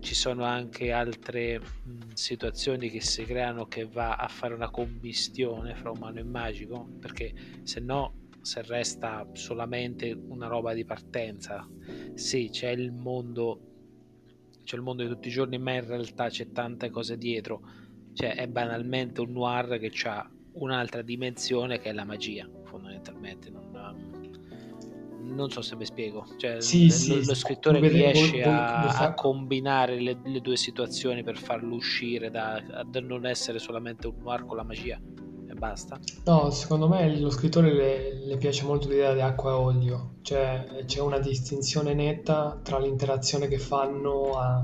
[0.00, 5.74] ci sono anche altre mh, situazioni che si creano che va a fare una commistione
[5.74, 6.88] fra umano e magico?
[7.00, 11.66] Perché se no se resta solamente una roba di partenza.
[12.14, 13.70] Sì c'è il mondo
[14.62, 17.62] c'è il mondo di tutti i giorni ma in realtà c'è tante cose dietro.
[18.12, 23.63] Cioè è banalmente un noir che ha un'altra dimensione che è la magia fondamentalmente non,
[25.24, 26.24] non so se mi spiego.
[26.36, 31.38] Cioè, sì, lo, sì, lo scrittore riesce a, a, combinare le, le, due situazioni per
[31.38, 35.00] farlo uscire da, da, non essere solamente un noir con la magia
[35.48, 35.98] e basta.
[36.24, 40.84] No, secondo me lo scrittore le, le piace molto l'idea di acqua e olio, cioè
[40.86, 44.62] c'è una distinzione netta tra l'interazione che fanno a,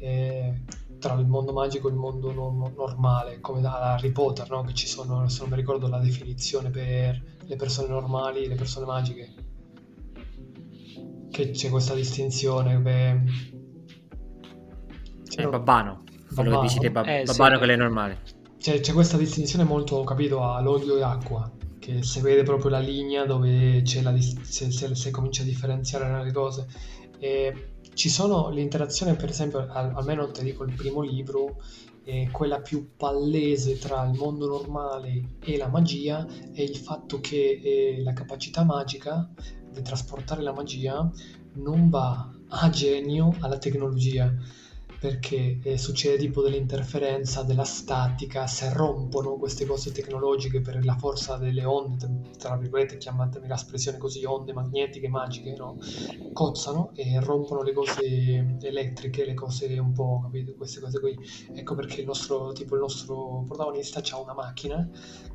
[0.00, 0.62] eh,
[0.98, 4.62] tra il mondo magico e il mondo non, normale, come da Harry Potter, no?
[4.62, 8.54] che ci sono, se non mi ricordo la definizione per le persone normali e le
[8.54, 9.39] persone magiche
[11.30, 12.76] che c'è questa distinzione.
[12.78, 13.20] Beh...
[15.28, 16.02] C'è Babbano,
[16.34, 17.58] quello che dici te, bab- eh, Babbano sì.
[17.58, 18.18] quello è normale.
[18.58, 23.24] C'è, c'è, questa distinzione molto, capito, all'olio e acqua, che si vede proprio la linea
[23.24, 26.66] dove c'è la, se, se, se comincia a differenziare le cose.
[27.18, 31.62] E ci sono l'interazione, per esempio, al, almeno te dico il primo libro,
[32.04, 37.60] eh, quella più pallese tra il mondo normale e la magia è il fatto che
[37.62, 39.30] eh, la capacità magica
[39.72, 41.10] di trasportare la magia
[41.54, 44.32] non va a genio alla tecnologia
[45.00, 51.38] perché eh, succede tipo dell'interferenza, della statica, si rompono queste cose tecnologiche per la forza
[51.38, 55.78] delle onde, tra virgolette chiamatemi l'espressione così, onde magnetiche magiche, no?
[56.34, 61.16] cozzano e rompono le cose elettriche, le cose un po', capito, queste cose qui.
[61.54, 64.86] Ecco perché il nostro, tipo, il nostro protagonista ha una macchina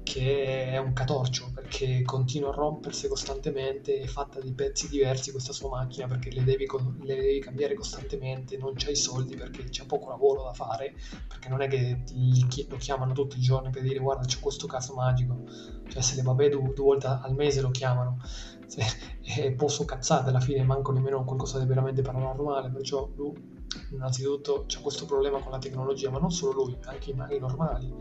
[0.04, 5.54] che è un catorcio, perché continua a rompersi costantemente, è fatta di pezzi diversi questa
[5.54, 6.67] sua macchina, perché le devi,
[7.01, 10.94] le devi cambiare costantemente, non c'hai soldi perché perché c'è poco lavoro da fare,
[11.28, 14.68] perché non è che ti, lo chiamano tutti i giorni per dire guarda c'è questo
[14.68, 15.44] caso magico,
[15.88, 18.20] cioè se le vabbè due, volte al mese lo chiamano
[18.68, 18.84] se,
[19.22, 23.54] e posso cazzare alla fine manco nemmeno qualcosa di veramente paranormale, perciò lui
[23.91, 27.94] innanzitutto c'è questo problema con la tecnologia, ma non solo lui, anche i maghi normali.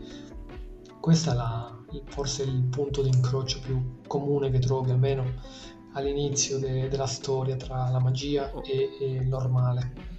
[0.99, 5.23] Questo è la, forse il punto di incrocio più comune che trovi, almeno
[5.93, 10.14] all'inizio de, della storia tra la magia e, e il normale.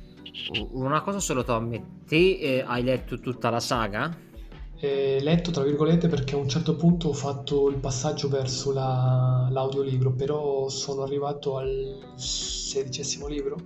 [0.72, 4.24] Una cosa solo Tommy, te eh, hai letto tutta la saga?
[4.78, 9.48] Eh, letto tra virgolette perché a un certo punto ho fatto il passaggio verso la,
[9.50, 13.56] l'audiolibro, però sono arrivato al sedicesimo libro.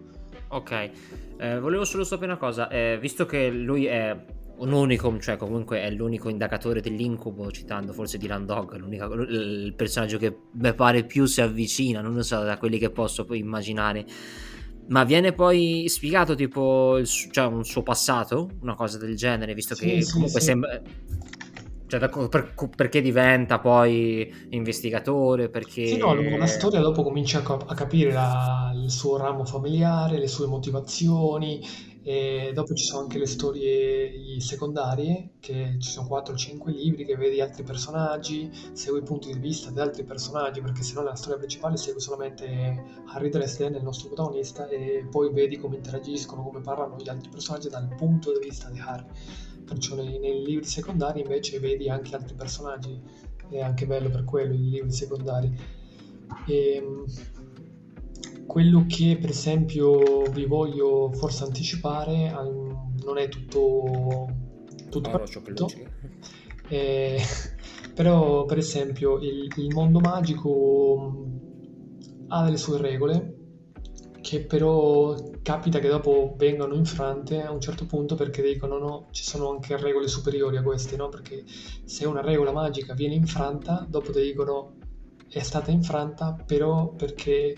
[0.48, 0.90] Ok,
[1.38, 4.16] eh, volevo solo sapere una cosa, eh, visto che lui è
[4.58, 10.36] un unico, cioè comunque è l'unico indagatore dell'incubo, citando forse Dylan Dog, il personaggio che
[10.52, 14.04] mi pare più si avvicina, non lo so, da quelli che posso poi immaginare
[14.88, 19.74] ma viene poi spiegato tipo il, cioè un suo passato, una cosa del genere, visto
[19.74, 20.46] sì, che sì, comunque sì.
[20.46, 20.80] sembra...
[21.86, 25.48] Cioè, per, perché diventa poi investigatore?
[25.48, 25.88] Perché...
[25.88, 30.16] Sì, no, lungo la storia dopo comincia a, a capire la, il suo ramo familiare,
[30.16, 31.60] le sue motivazioni,
[32.02, 37.14] dopo ci sono anche le storie secondarie, che ci sono 4 o 5 libri che
[37.16, 41.14] vedi altri personaggi, segui i punti di vista di altri personaggi, perché se no nella
[41.14, 46.60] storia principale segui solamente Harry Dresden, il nostro protagonista, e poi vedi come interagiscono, come
[46.60, 49.06] parlano gli altri personaggi dal punto di vista di Harry.
[49.64, 52.98] Perciò nei, nei libri secondari invece vedi anche altri personaggi,
[53.50, 55.54] è anche bello per quello i libri secondari.
[56.46, 57.04] E, ehm,
[58.50, 64.26] quello che per esempio vi voglio forse anticipare non è tutto,
[64.90, 65.68] tutto oh, perfetto,
[66.66, 67.22] eh,
[67.94, 71.28] però per esempio il, il, mondo magico
[72.26, 73.36] ha delle sue regole
[74.20, 79.22] che però capita che dopo vengano infrante a un certo punto perché dicono no, ci
[79.22, 81.08] sono anche regole superiori a queste, no?
[81.08, 84.74] Perché se una regola magica viene infranta, dopo ti dicono
[85.28, 87.56] è stata infranta però perché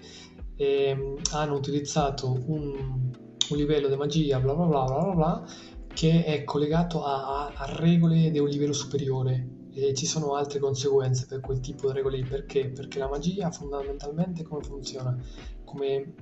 [0.62, 3.10] eh, hanno utilizzato un,
[3.50, 5.44] un, livello di magia bla bla bla bla bla,
[5.92, 10.60] che è collegato a, a, a regole di un livello superiore e ci sono altre
[10.60, 12.68] conseguenze per quel tipo di regole perché?
[12.68, 15.16] Perché la magia fondamentalmente come funziona?
[15.64, 16.14] Come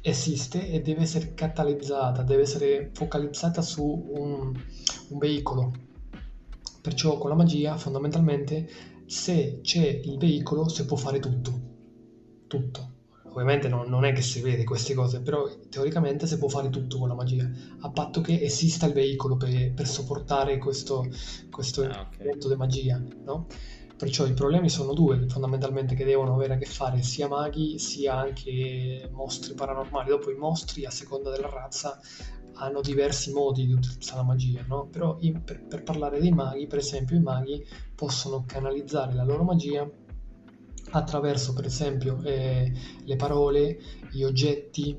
[0.00, 4.52] esiste e deve essere catalizzata, deve essere focalizzata su un,
[5.08, 5.72] un veicolo.
[6.82, 8.68] Perciò con la magia fondamentalmente
[9.06, 11.66] se c'è il veicolo si può fare tutto.
[12.46, 12.96] Tutto
[13.30, 16.98] ovviamente non, non, è che si vede queste cose, però teoricamente si può fare tutto
[16.98, 17.48] con la magia,
[17.80, 21.06] a patto che esista il veicolo per, per sopportare questo,
[21.50, 22.20] questo ah, okay.
[22.20, 23.46] evento di magia, no?
[23.96, 28.14] Perciò i problemi sono due, fondamentalmente, che devono avere a che fare sia maghi sia
[28.14, 30.08] anche mostri paranormali.
[30.08, 31.98] Dopo i mostri, a seconda della razza,
[32.54, 34.86] hanno diversi modi di utilizzare la magia, no?
[34.86, 39.42] Però in, per, per parlare dei maghi, per esempio, i maghi possono canalizzare la loro
[39.42, 39.88] magia
[40.90, 42.72] attraverso per esempio eh,
[43.04, 43.78] le parole,
[44.10, 44.98] gli oggetti,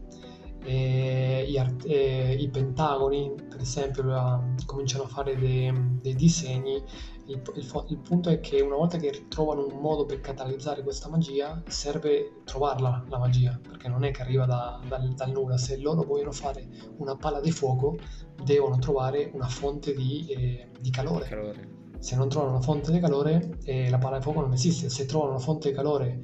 [0.63, 5.71] eh, i, art- eh, i, pentagoni, per esempio la, cominciano a fare dei,
[6.01, 6.81] dei disegni.
[7.27, 11.09] Il, il, il, punto è che una volta che trovano un modo per catalizzare questa
[11.09, 15.57] magia, serve trovarla la magia, perché non è che arriva da, da, dal nulla.
[15.57, 17.97] Se loro vogliono fare una palla di fuoco,
[18.43, 21.27] devono trovare una fonte di, eh, di calore.
[21.27, 24.89] calore se non trovano una fonte di calore eh, la palla di fuoco non esiste.
[24.89, 26.19] Se trovano una fonte di calore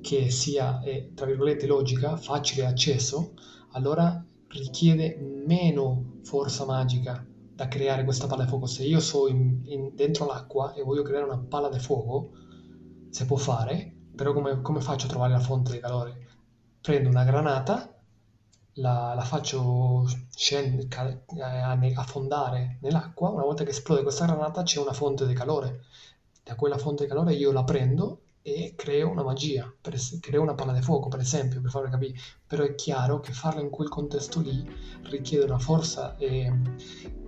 [0.00, 3.32] che sia, eh, tra virgolette, logica, facile accesso,
[3.72, 8.66] allora richiede meno forza magica da creare questa palla di fuoco.
[8.66, 12.32] Se io sono in, in, dentro l'acqua e voglio creare una palla di fuoco,
[13.08, 16.26] si può fare, però come, come faccio a trovare la fonte di calore?
[16.80, 17.93] Prendo una granata
[18.74, 24.92] la, la faccio scendere, eh, affondare nell'acqua, una volta che esplode questa granata c'è una
[24.92, 25.84] fonte di calore.
[26.42, 30.54] Da quella fonte di calore io la prendo e creo una magia, per, creo una
[30.54, 33.88] palla di fuoco per esempio, per farvi capire, però è chiaro che farlo in quel
[33.88, 34.62] contesto lì
[35.04, 36.52] richiede una forza eh,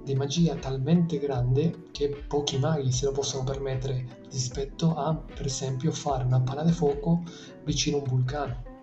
[0.03, 5.91] di magia talmente grande che pochi maghi se lo possono permettere rispetto a per esempio
[5.91, 7.23] fare una palla di fuoco
[7.65, 8.75] vicino a un vulcano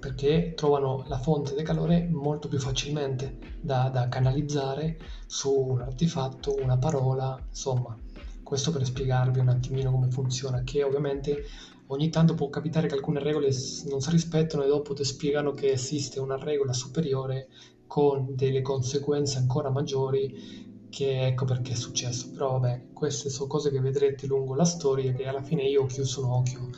[0.00, 6.56] perché trovano la fonte del calore molto più facilmente da, da canalizzare su un artefatto,
[6.60, 7.96] una parola, insomma.
[8.42, 11.44] Questo per spiegarvi un attimino come funziona, che ovviamente
[11.88, 13.50] ogni tanto può capitare che alcune regole
[13.88, 17.48] non si rispettano e dopo ti spiegano che esiste una regola superiore
[17.86, 22.30] con delle conseguenze ancora maggiori che ecco perché è successo.
[22.30, 25.86] Però vabbè, queste sono cose che vedrete lungo la storia che alla fine io ho
[25.86, 26.70] chiuso un occhio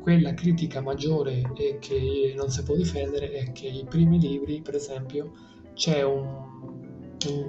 [0.00, 4.74] quella critica maggiore e che non si può difendere è che i primi libri, per
[4.74, 5.32] esempio,
[5.74, 6.26] c'è un,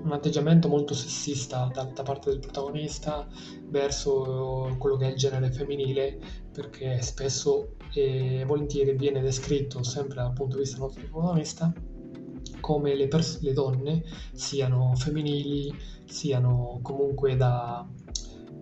[0.04, 3.28] un atteggiamento molto sessista da, da, parte del protagonista
[3.68, 6.20] verso quello che è il genere femminile,
[6.52, 11.74] perché spesso e volentieri viene descritto, sempre dal punto di vista del nostro protagonista,
[12.60, 15.74] come le, pers- le donne siano femminili,
[16.06, 17.88] siano comunque da,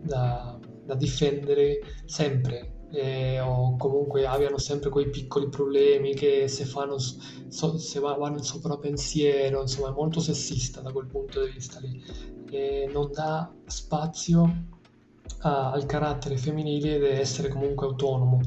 [0.02, 6.98] da, da difendere sempre eh, o comunque abbiano sempre quei piccoli problemi che se, fanno,
[6.98, 12.02] so, se vanno in soprapensiero, insomma è molto sessista da quel punto di vista lì,
[12.52, 14.66] e non dà spazio
[15.42, 18.42] a, al carattere femminile di essere comunque autonomo.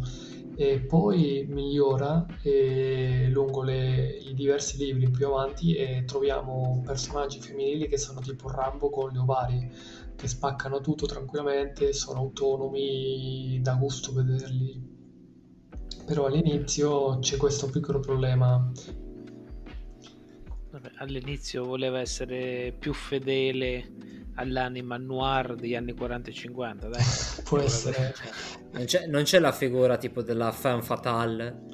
[0.54, 7.88] E poi migliora eh, lungo le, i diversi libri più avanti e troviamo personaggi femminili
[7.88, 9.70] che sono tipo Rambo con le ovarie
[10.22, 14.80] che spaccano tutto tranquillamente, sono autonomi, da gusto vederli.
[16.06, 18.70] Però all'inizio c'è questo piccolo problema.
[20.98, 27.02] All'inizio voleva essere più fedele all'anima noir degli anni 40 e 50, dai.
[27.42, 28.14] Può essere.
[28.70, 31.71] Non c'è, non c'è, la figura tipo della femme fatale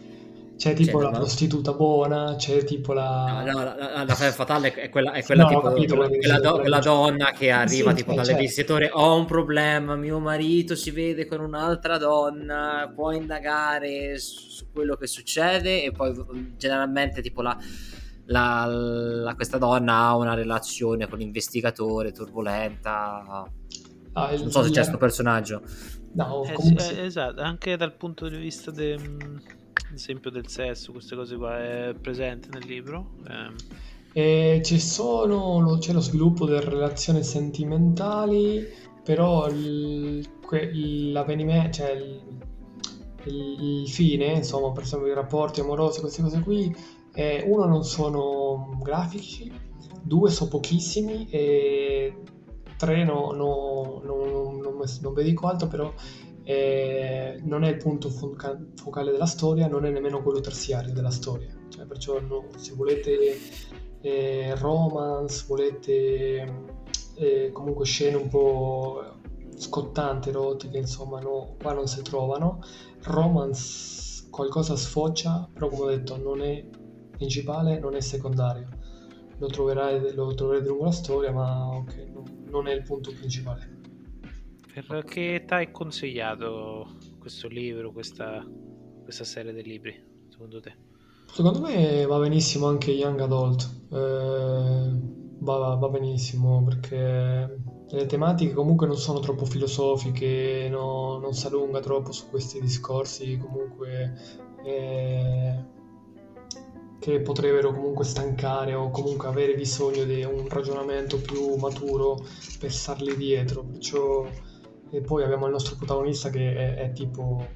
[0.58, 3.44] c'è tipo c'è la prostituta buona, c'è tipo la...
[3.46, 6.40] No, no, la, la femme fatale è quella, è quella, no, tipo, capito, quella, quella,
[6.40, 8.40] do, quella donna che arriva sì, tipo dalle certo.
[8.42, 14.96] visitatori, ho un problema, mio marito si vede con un'altra donna, può indagare su quello
[14.96, 16.12] che succede e poi
[16.56, 17.56] generalmente tipo la...
[18.30, 23.48] La, la, questa donna ha una relazione con l'investigatore turbolenta.
[24.12, 25.62] Ah, non so se c'è questo personaggio.
[26.12, 26.94] No, eh, comunque...
[26.94, 28.98] eh, esatto, anche dal punto di vista de,
[29.94, 33.14] esempio del sesso, queste cose qua, è presente nel libro?
[34.12, 34.60] Eh.
[34.64, 38.66] ci sono, c'è lo sviluppo delle relazioni sentimentali,
[39.02, 40.26] però il,
[41.12, 42.22] l'avvenimento, cioè il,
[43.24, 46.74] il, il, fine, insomma, per esempio i rapporti amorosi, queste cose qui,
[47.14, 49.50] eh, uno non sono grafici,
[50.02, 52.14] due sono pochissimi e
[52.76, 55.92] tre no, no, no, non, non vi dico altro, però
[56.48, 61.54] non è il punto foca- focale della storia, non è nemmeno quello terziario della storia.
[61.68, 63.38] Cioè, perciò no, se volete
[64.00, 66.64] eh, romance, volete
[67.16, 69.02] eh, comunque scene un po'
[69.56, 72.62] scottanti, erotiche, insomma, no, qua non si trovano.
[73.02, 76.64] Romance qualcosa sfocia, però come ho detto non è
[77.10, 78.68] principale, non è secondario.
[79.36, 83.77] Lo troverai, lo troverete lungo la storia, ma ok, no, non è il punto principale.
[84.86, 88.44] Per che età hai consigliato questo libro, questa,
[89.02, 89.94] questa serie di libri,
[90.28, 90.74] secondo te?
[91.32, 94.90] Secondo me va benissimo anche Young Adult, eh,
[95.38, 97.60] va, va, benissimo perché
[97.90, 103.36] le tematiche comunque non sono troppo filosofiche, no, non si allunga troppo su questi discorsi
[103.36, 104.14] comunque
[104.64, 105.64] eh,
[106.98, 112.18] che potrebbero comunque stancare o comunque avere bisogno di un ragionamento più maturo
[112.58, 114.26] per starli dietro, perciò
[114.90, 117.46] e poi abbiamo il nostro protagonista che è, è tipo,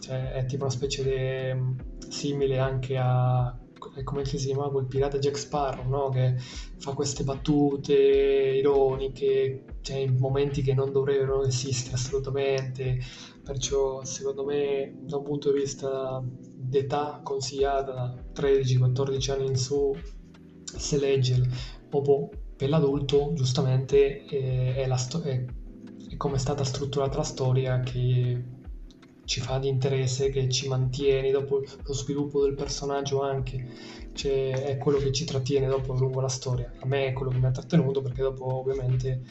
[0.00, 3.56] cioè, è tipo una specie di simile anche a
[4.04, 6.08] come si chiama quel pirata Jack Sparrow, no?
[6.10, 12.98] che fa queste battute ironiche, cioè in momenti che non dovrebbero esistere assolutamente,
[13.42, 19.92] perciò secondo me da un punto di vista d'età consigliata da 13-14 anni in su,
[20.62, 21.42] se legge,
[21.88, 25.42] proprio per l'adulto giustamente è, è la storia
[26.20, 28.44] come è stata strutturata la storia che
[29.24, 33.66] ci fa di interesse, che ci mantiene dopo lo sviluppo del personaggio anche,
[34.12, 36.70] cioè, è quello che ci trattiene dopo lungo la storia.
[36.80, 39.22] A me è quello che mi ha trattenuto perché dopo ovviamente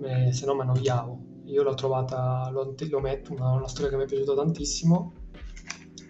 [0.00, 1.18] me, se no mi annoiavo.
[1.44, 5.12] Io l'ho trovata, lo, lo metto, una, una storia che mi è piaciuta tantissimo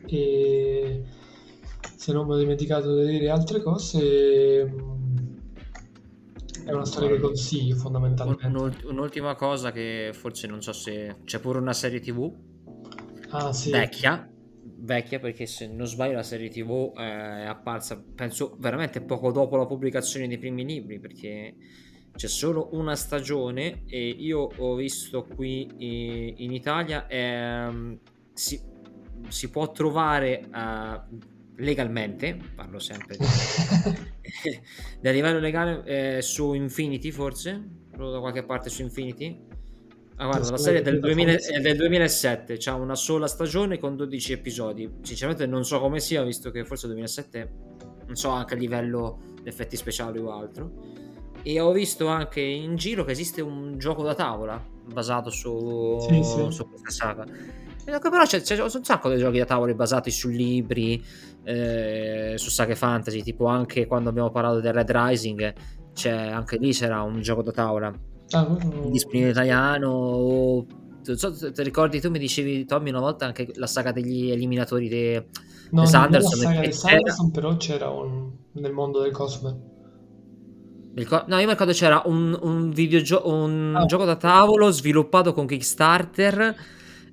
[0.07, 1.03] e
[1.97, 4.93] se non mi ho dimenticato di dire altre cose
[6.65, 8.87] è una storia che consiglio fondamentalmente.
[8.87, 12.33] un'ultima cosa che forse non so se c'è pure una serie tv
[13.31, 13.71] ah, sì.
[13.71, 14.29] vecchia
[14.79, 19.67] vecchia perché se non sbaglio la serie tv è apparsa penso veramente poco dopo la
[19.67, 21.57] pubblicazione dei primi libri perché
[22.15, 25.69] c'è solo una stagione e io ho visto qui
[26.45, 27.99] in Italia ehm,
[28.33, 28.61] si,
[29.29, 31.19] si, può trovare uh,
[31.57, 33.24] legalmente, parlo sempre di,
[35.09, 39.52] a livello legale, eh, su Infinity forse, da qualche parte su Infinity.
[40.16, 43.96] Ah, guarda, la serie è del, 2000, è del 2007, c'ha una sola stagione con
[43.96, 44.90] 12 episodi.
[45.02, 47.52] Sinceramente non so come sia, visto che forse 2007,
[48.07, 51.02] non so anche a livello di effetti speciali o altro.
[51.42, 56.22] E ho visto anche in giro che esiste un gioco da tavola basato su, sì,
[56.22, 56.46] sì.
[56.50, 57.26] su questa saga
[57.85, 61.03] però c'è, c'è, un sacco di giochi da tavolo basati su libri,
[61.45, 65.55] eh, su saghe fantasy, tipo anche quando abbiamo parlato del Red Rising,
[65.93, 67.93] c'è, anche lì c'era un gioco da tavola
[68.30, 68.59] ah,
[68.91, 69.91] disponibile in italiano.
[69.91, 70.66] O,
[71.03, 75.22] so, ti ricordi, tu mi dicevi, Tommy, una volta anche la saga degli eliminatori di
[75.70, 76.39] no, Sanderson.
[76.41, 79.72] La saga di Sanderson, però c'era un, nel mondo del Cosmo.
[80.95, 83.85] No, io mi ricordo c'era un, un, videogio- un ah.
[83.85, 86.55] gioco da tavolo sviluppato con Kickstarter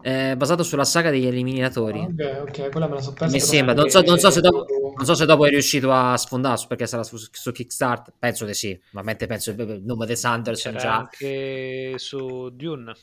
[0.02, 2.00] eh, basato sulla saga degli eliminatori.
[2.00, 3.34] Ok, ok, quella me la so persa.
[3.34, 6.62] Mi sembra, non so, non, so dopo, non so, se dopo, è riuscito a sfondare
[6.68, 8.14] perché sarà su, su Kickstarter.
[8.18, 10.98] Penso di sì, ovviamente penso il nome di Sanderson già.
[10.98, 12.94] Anche su Dune.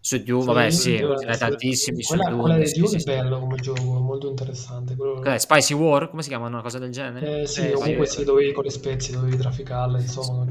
[0.00, 2.42] Su Dune, vabbè, sì, ce ne tantissimi su quella, Dune.
[2.42, 3.04] Quella di Dune sì, è sì.
[3.06, 4.96] bello come gioco, molto interessante.
[4.96, 5.14] Quello...
[5.14, 6.46] Okay, Spicy War, come si chiama?
[6.46, 7.40] Una cosa del genere?
[7.40, 10.46] Eh, sì, eh, comunque sì, dovevi con le spezie, dovevi trafficarle, insomma.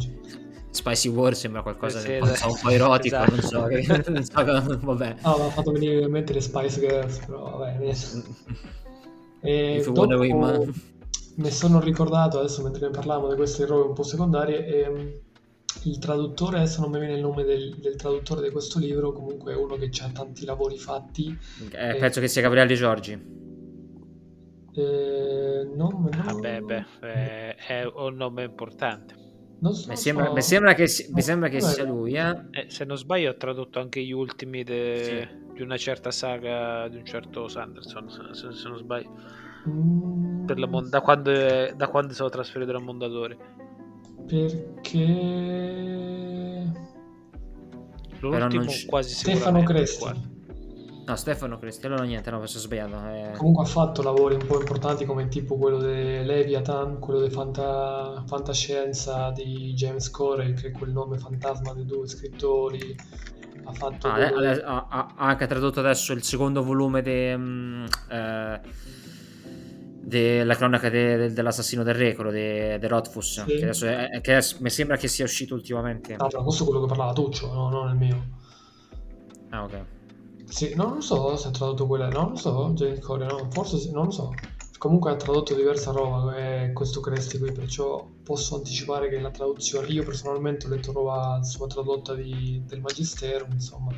[0.74, 3.32] Spicy War sembra qualcosa sì, di un po', un po' erotico, esatto.
[3.32, 5.16] non so, che, non so vabbè.
[5.22, 7.78] No, mi ha fatto venire in mente le Spice Girls, però vabbè.
[9.42, 10.18] e dopo
[11.36, 15.22] mi sono ricordato adesso mentre ne parlavamo di questi errori un po' secondari e,
[15.84, 19.54] il traduttore, adesso non mi viene il nome del, del traduttore di questo libro, comunque
[19.54, 21.36] è uno che ha tanti lavori fatti.
[21.72, 23.12] Eh, penso che sia Gabriele Giorgi.
[24.76, 29.23] Eh, non, ah, beh, beh, è, è un nome importante.
[29.64, 30.34] Non so, mi, sembra, so.
[30.34, 32.16] mi, sembra, che, mi sembra che sia lui.
[32.16, 32.36] Eh?
[32.52, 35.30] Eh, se non sbaglio, ha tradotto anche gli ultimi de...
[35.30, 35.54] sì.
[35.54, 38.10] di una certa saga di un certo Sanderson.
[38.34, 39.10] Se, se non sbaglio,
[39.70, 40.64] mm.
[40.68, 40.90] mon...
[40.90, 41.74] da, quando è...
[41.78, 43.38] da quando sono trasferito da Mondadori.
[44.28, 45.00] Perché
[48.20, 50.32] l'ultimo quasi Stefano Cresti.
[51.06, 52.96] No, Stefano Cristiano niente, no, mi sono sbagliato.
[53.10, 53.32] Eh...
[53.38, 58.24] Comunque ha fatto lavori un po' importanti come tipo quello di Leviathan, quello di fanta...
[58.26, 62.96] fantascienza di James Corey, che è quel nome fantasma dei due scrittori.
[63.66, 64.08] Ha fatto...
[64.08, 64.62] Ah, quello...
[64.64, 68.62] ha, ha, anche tradotto adesso il secondo volume de, um, eh,
[70.04, 73.56] della cronaca de, de, dell'assassino del Re, quello di Rothfuss, sì.
[73.58, 76.16] che, adesso è, che è, mi sembra che sia uscito ultimamente.
[76.16, 78.26] Ah, questo è quello che parlava Tuccio, no, non il mio.
[79.50, 79.86] Ah, ok.
[80.54, 83.80] Sì, non lo so se ha tradotto quella, non lo so, James Corey, no, forse
[83.80, 84.30] sì, non lo so.
[84.78, 89.88] Comunque ha tradotto diversa roba eh, questo Cresti qui, perciò posso anticipare che la traduzione,
[89.88, 93.96] io personalmente ho letto roba sua tradotta di, del Magistero, insomma,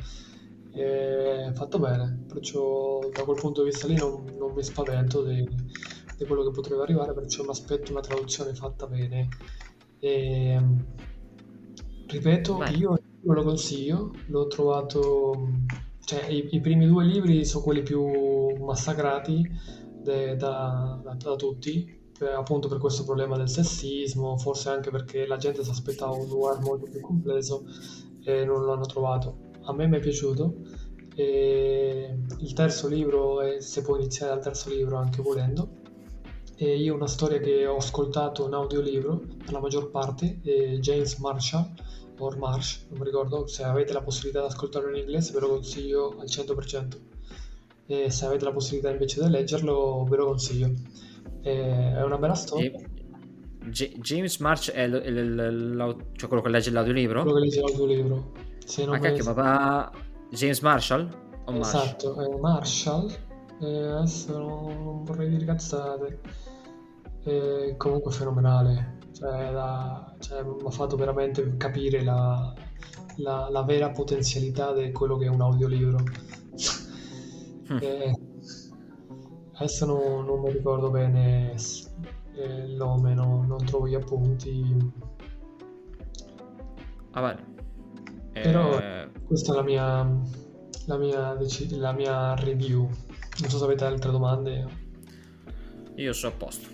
[0.70, 5.46] è fatto bene, perciò da quel punto di vista lì non, non mi spavento di,
[6.16, 9.28] di, quello che potrebbe arrivare, perciò mi aspetto una traduzione fatta bene.
[9.98, 10.58] E,
[12.06, 15.48] ripeto, io, io lo consiglio, l'ho trovato
[16.06, 19.44] cioè, i, i, primi due libri sono quelli più massacrati
[20.02, 25.26] de, da, da, da, tutti, per, appunto per questo problema del sessismo, forse anche perché
[25.26, 27.64] la gente si aspettava un noir molto più complesso
[28.22, 29.50] e non l'hanno trovato.
[29.62, 30.54] A me mi è piaciuto.
[31.16, 35.85] E il terzo libro, è, se può iniziare dal terzo libro anche volendo,
[36.56, 41.16] e io una storia che ho ascoltato in audiolibro per la maggior parte, è James
[41.18, 41.70] Marshall,
[42.18, 45.48] or Marsh, non mi ricordo, se avete la possibilità di ascoltarlo in inglese ve lo
[45.48, 46.98] consiglio al 100%
[47.86, 50.72] e se avete la possibilità invece di leggerlo ve lo consiglio.
[51.42, 52.72] E è una bella storia.
[53.66, 57.22] G- James March è, l- l- l- cioè quello che legge l'audiolibro?
[57.22, 58.32] Quello che legge l'audiolibro.
[58.64, 59.92] Se non cacchio, ma va...
[60.30, 61.08] James Marshall?
[61.44, 62.28] O esatto, Marsh?
[62.28, 63.25] è Marshall.
[63.58, 66.20] E adesso non vorrei dire cazzate.
[67.24, 72.52] E comunque fenomenale cioè, la, cioè, mi ha fatto veramente capire la,
[73.16, 75.98] la, la, vera potenzialità di quello che è un audiolibro.
[77.72, 77.78] Mm.
[77.80, 78.18] E,
[79.54, 81.54] adesso non, non, mi ricordo bene
[82.34, 84.92] eh, il nome, no, non trovo gli appunti.
[87.12, 87.54] Ah, bene.
[88.32, 89.10] Però eh...
[89.26, 90.20] questa è la mia,
[90.84, 91.38] la mia,
[91.70, 92.86] la mia review.
[93.40, 94.66] Non so se avete altre domande.
[95.96, 96.68] Io sono a posto.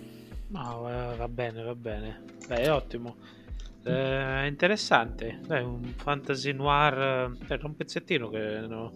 [0.47, 2.23] No, va bene, va bene.
[2.47, 3.15] Beh, è ottimo.
[3.83, 5.39] Eh, è interessante.
[5.47, 7.35] È un fantasy noir.
[7.47, 8.91] Era un pezzettino che no,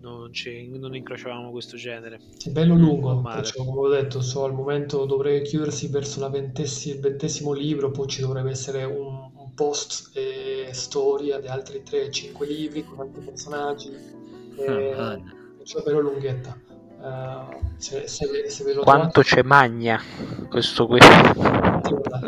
[0.00, 2.20] non, ci, non incrociavamo questo genere.
[2.42, 6.30] È bello lungo, perciò, come ho detto, so, al momento dovrebbe chiudersi verso il
[7.00, 12.84] ventesimo libro, poi ci dovrebbe essere un, un post e storia di altri 3-5 libri
[12.84, 13.90] con altri personaggi.
[14.56, 15.20] E, ah,
[15.66, 16.56] cioè, bello lunghetta.
[16.98, 20.00] Uh, se, se, se Quanto c'è magna
[20.48, 20.98] questo qui?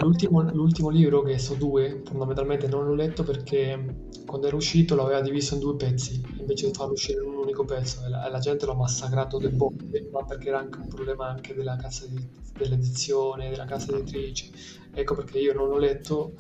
[0.01, 5.21] L'ultimo, l'ultimo, libro, che so due, fondamentalmente non l'ho letto perché quando era uscito l'aveva
[5.21, 8.39] diviso in due pezzi invece di farlo uscire in un unico pezzo e la, la
[8.39, 12.23] gente l'ha massacrato del botte, ma perché era anche un problema anche della casa di,
[12.57, 14.51] dell'edizione, della casa editrice.
[14.93, 16.35] Ecco perché io non l'ho letto.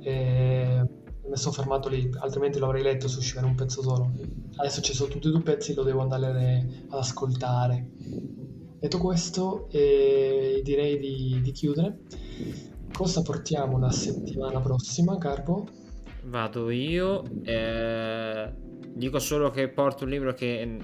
[0.00, 0.82] E
[1.28, 4.12] mi sono fermato lì, altrimenti l'avrei letto se usciva in un pezzo solo.
[4.56, 7.90] Adesso ci sono tutti e due pezzi, lo devo andare ad ascoltare.
[8.78, 12.00] Detto questo, eh, direi di, di, chiudere.
[12.92, 15.66] Cosa portiamo la settimana prossima, Carpo?
[16.24, 17.22] Vado io.
[17.42, 18.52] Eh,
[18.94, 20.78] dico solo che porto un libro che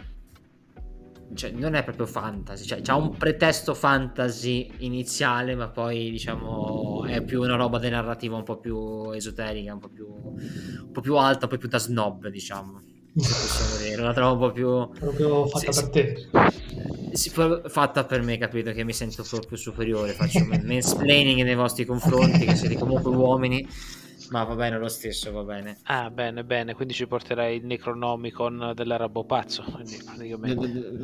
[1.35, 7.23] cioè, non è proprio fantasy, cioè ha un pretesto fantasy iniziale, ma poi diciamo è
[7.23, 11.17] più una roba di narrativa un po' più esoterica, un po' più, un po più
[11.17, 12.81] alta, un po' più da snob, diciamo.
[13.15, 16.29] Se possiamo dire, una trova un po' più proprio fatta sì, per te.
[17.13, 18.73] Sì, fatta per me, capito?
[18.73, 23.69] Che mi sento proprio superiore, faccio mansplaining nei vostri confronti, che siete comunque uomini
[24.33, 25.77] ma va bene lo stesso, va bene.
[25.85, 26.73] Ah, bene, bene.
[26.73, 29.63] Quindi ci porterai il Necronomicon dell'arabo pazzo.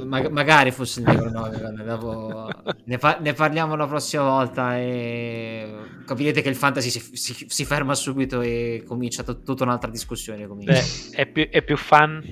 [0.07, 1.83] Ma- magari fosse il Necronomicon.
[1.85, 2.51] dopo...
[2.85, 5.71] ne, fa- ne, parliamo la prossima volta e
[6.07, 10.47] capirete che il fantasy si, si, si ferma subito e comincia t- tutta un'altra discussione.
[10.47, 12.25] Beh, è, più, è più fan,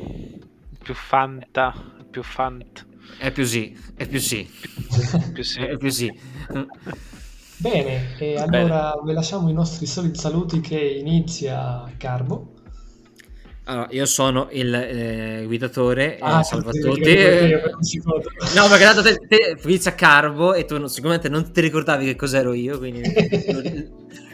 [0.82, 1.74] più fanta,
[2.09, 2.86] più fant.
[3.18, 4.49] È più sì, è più sì.
[5.34, 5.61] più sì.
[5.61, 6.11] È più sì.
[7.59, 9.01] Bene, e allora Bene.
[9.05, 12.53] vi lasciamo i nostri soliti saluti che inizia Carbo.
[13.65, 17.15] Allora, io sono il eh, guidatore, ah, eh, salve a tutti.
[18.55, 22.53] no, perché dato te, te inizia Carbo e tu sicuramente non ti ricordavi che cos'ero
[22.53, 23.63] io, quindi lo,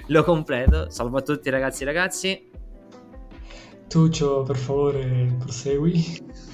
[0.08, 0.90] lo completo.
[0.90, 2.50] Salve a tutti ragazzi e ragazzi.
[3.88, 6.50] Tuccio, per favore, prosegui.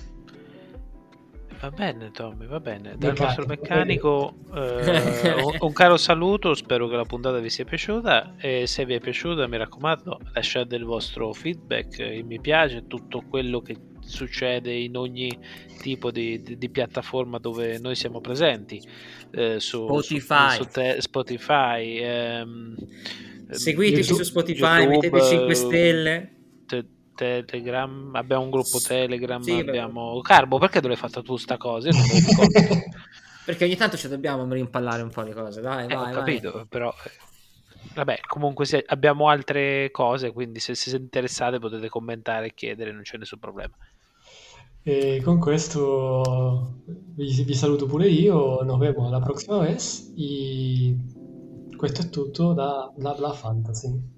[1.60, 2.94] Va bene Tommy, va bene.
[2.96, 8.36] Dal meccanico, nostro meccanico eh, un, caro saluto, spero che la puntata vi sia piaciuta
[8.38, 13.24] e se vi è piaciuta mi raccomando lasciate il vostro feedback, il mi piace, tutto
[13.28, 15.36] quello che succede in ogni
[15.80, 18.80] tipo di, di, di piattaforma dove noi siamo presenti.
[19.30, 20.56] Eh, su Spotify.
[20.56, 22.76] Su, su te, Spotify ehm,
[23.50, 26.32] Seguiteci YouTube, su Spotify, YouTube, mettete 5 stelle.
[26.66, 26.84] Te,
[27.18, 30.14] Telegram, abbiamo un gruppo Telegram, sì, abbiamo...
[30.14, 30.22] Beh.
[30.22, 31.90] Carbo, perché tu l'hai fatta tu sta cosa?
[33.44, 36.52] perché ogni tanto ci dobbiamo rimpallare un po' di cose, dai, eh, vai, ho capito,
[36.52, 36.66] vai.
[36.66, 36.94] però...
[37.04, 37.10] Eh,
[37.94, 43.02] vabbè, comunque se abbiamo altre cose, quindi se siete interessate potete commentare e chiedere, non
[43.02, 43.74] c'è nessun problema.
[44.82, 50.96] E con questo vi, vi saluto pure io, nos vemos la prossima vez e
[51.76, 54.16] questo è tutto da Bla Bla Fantasy.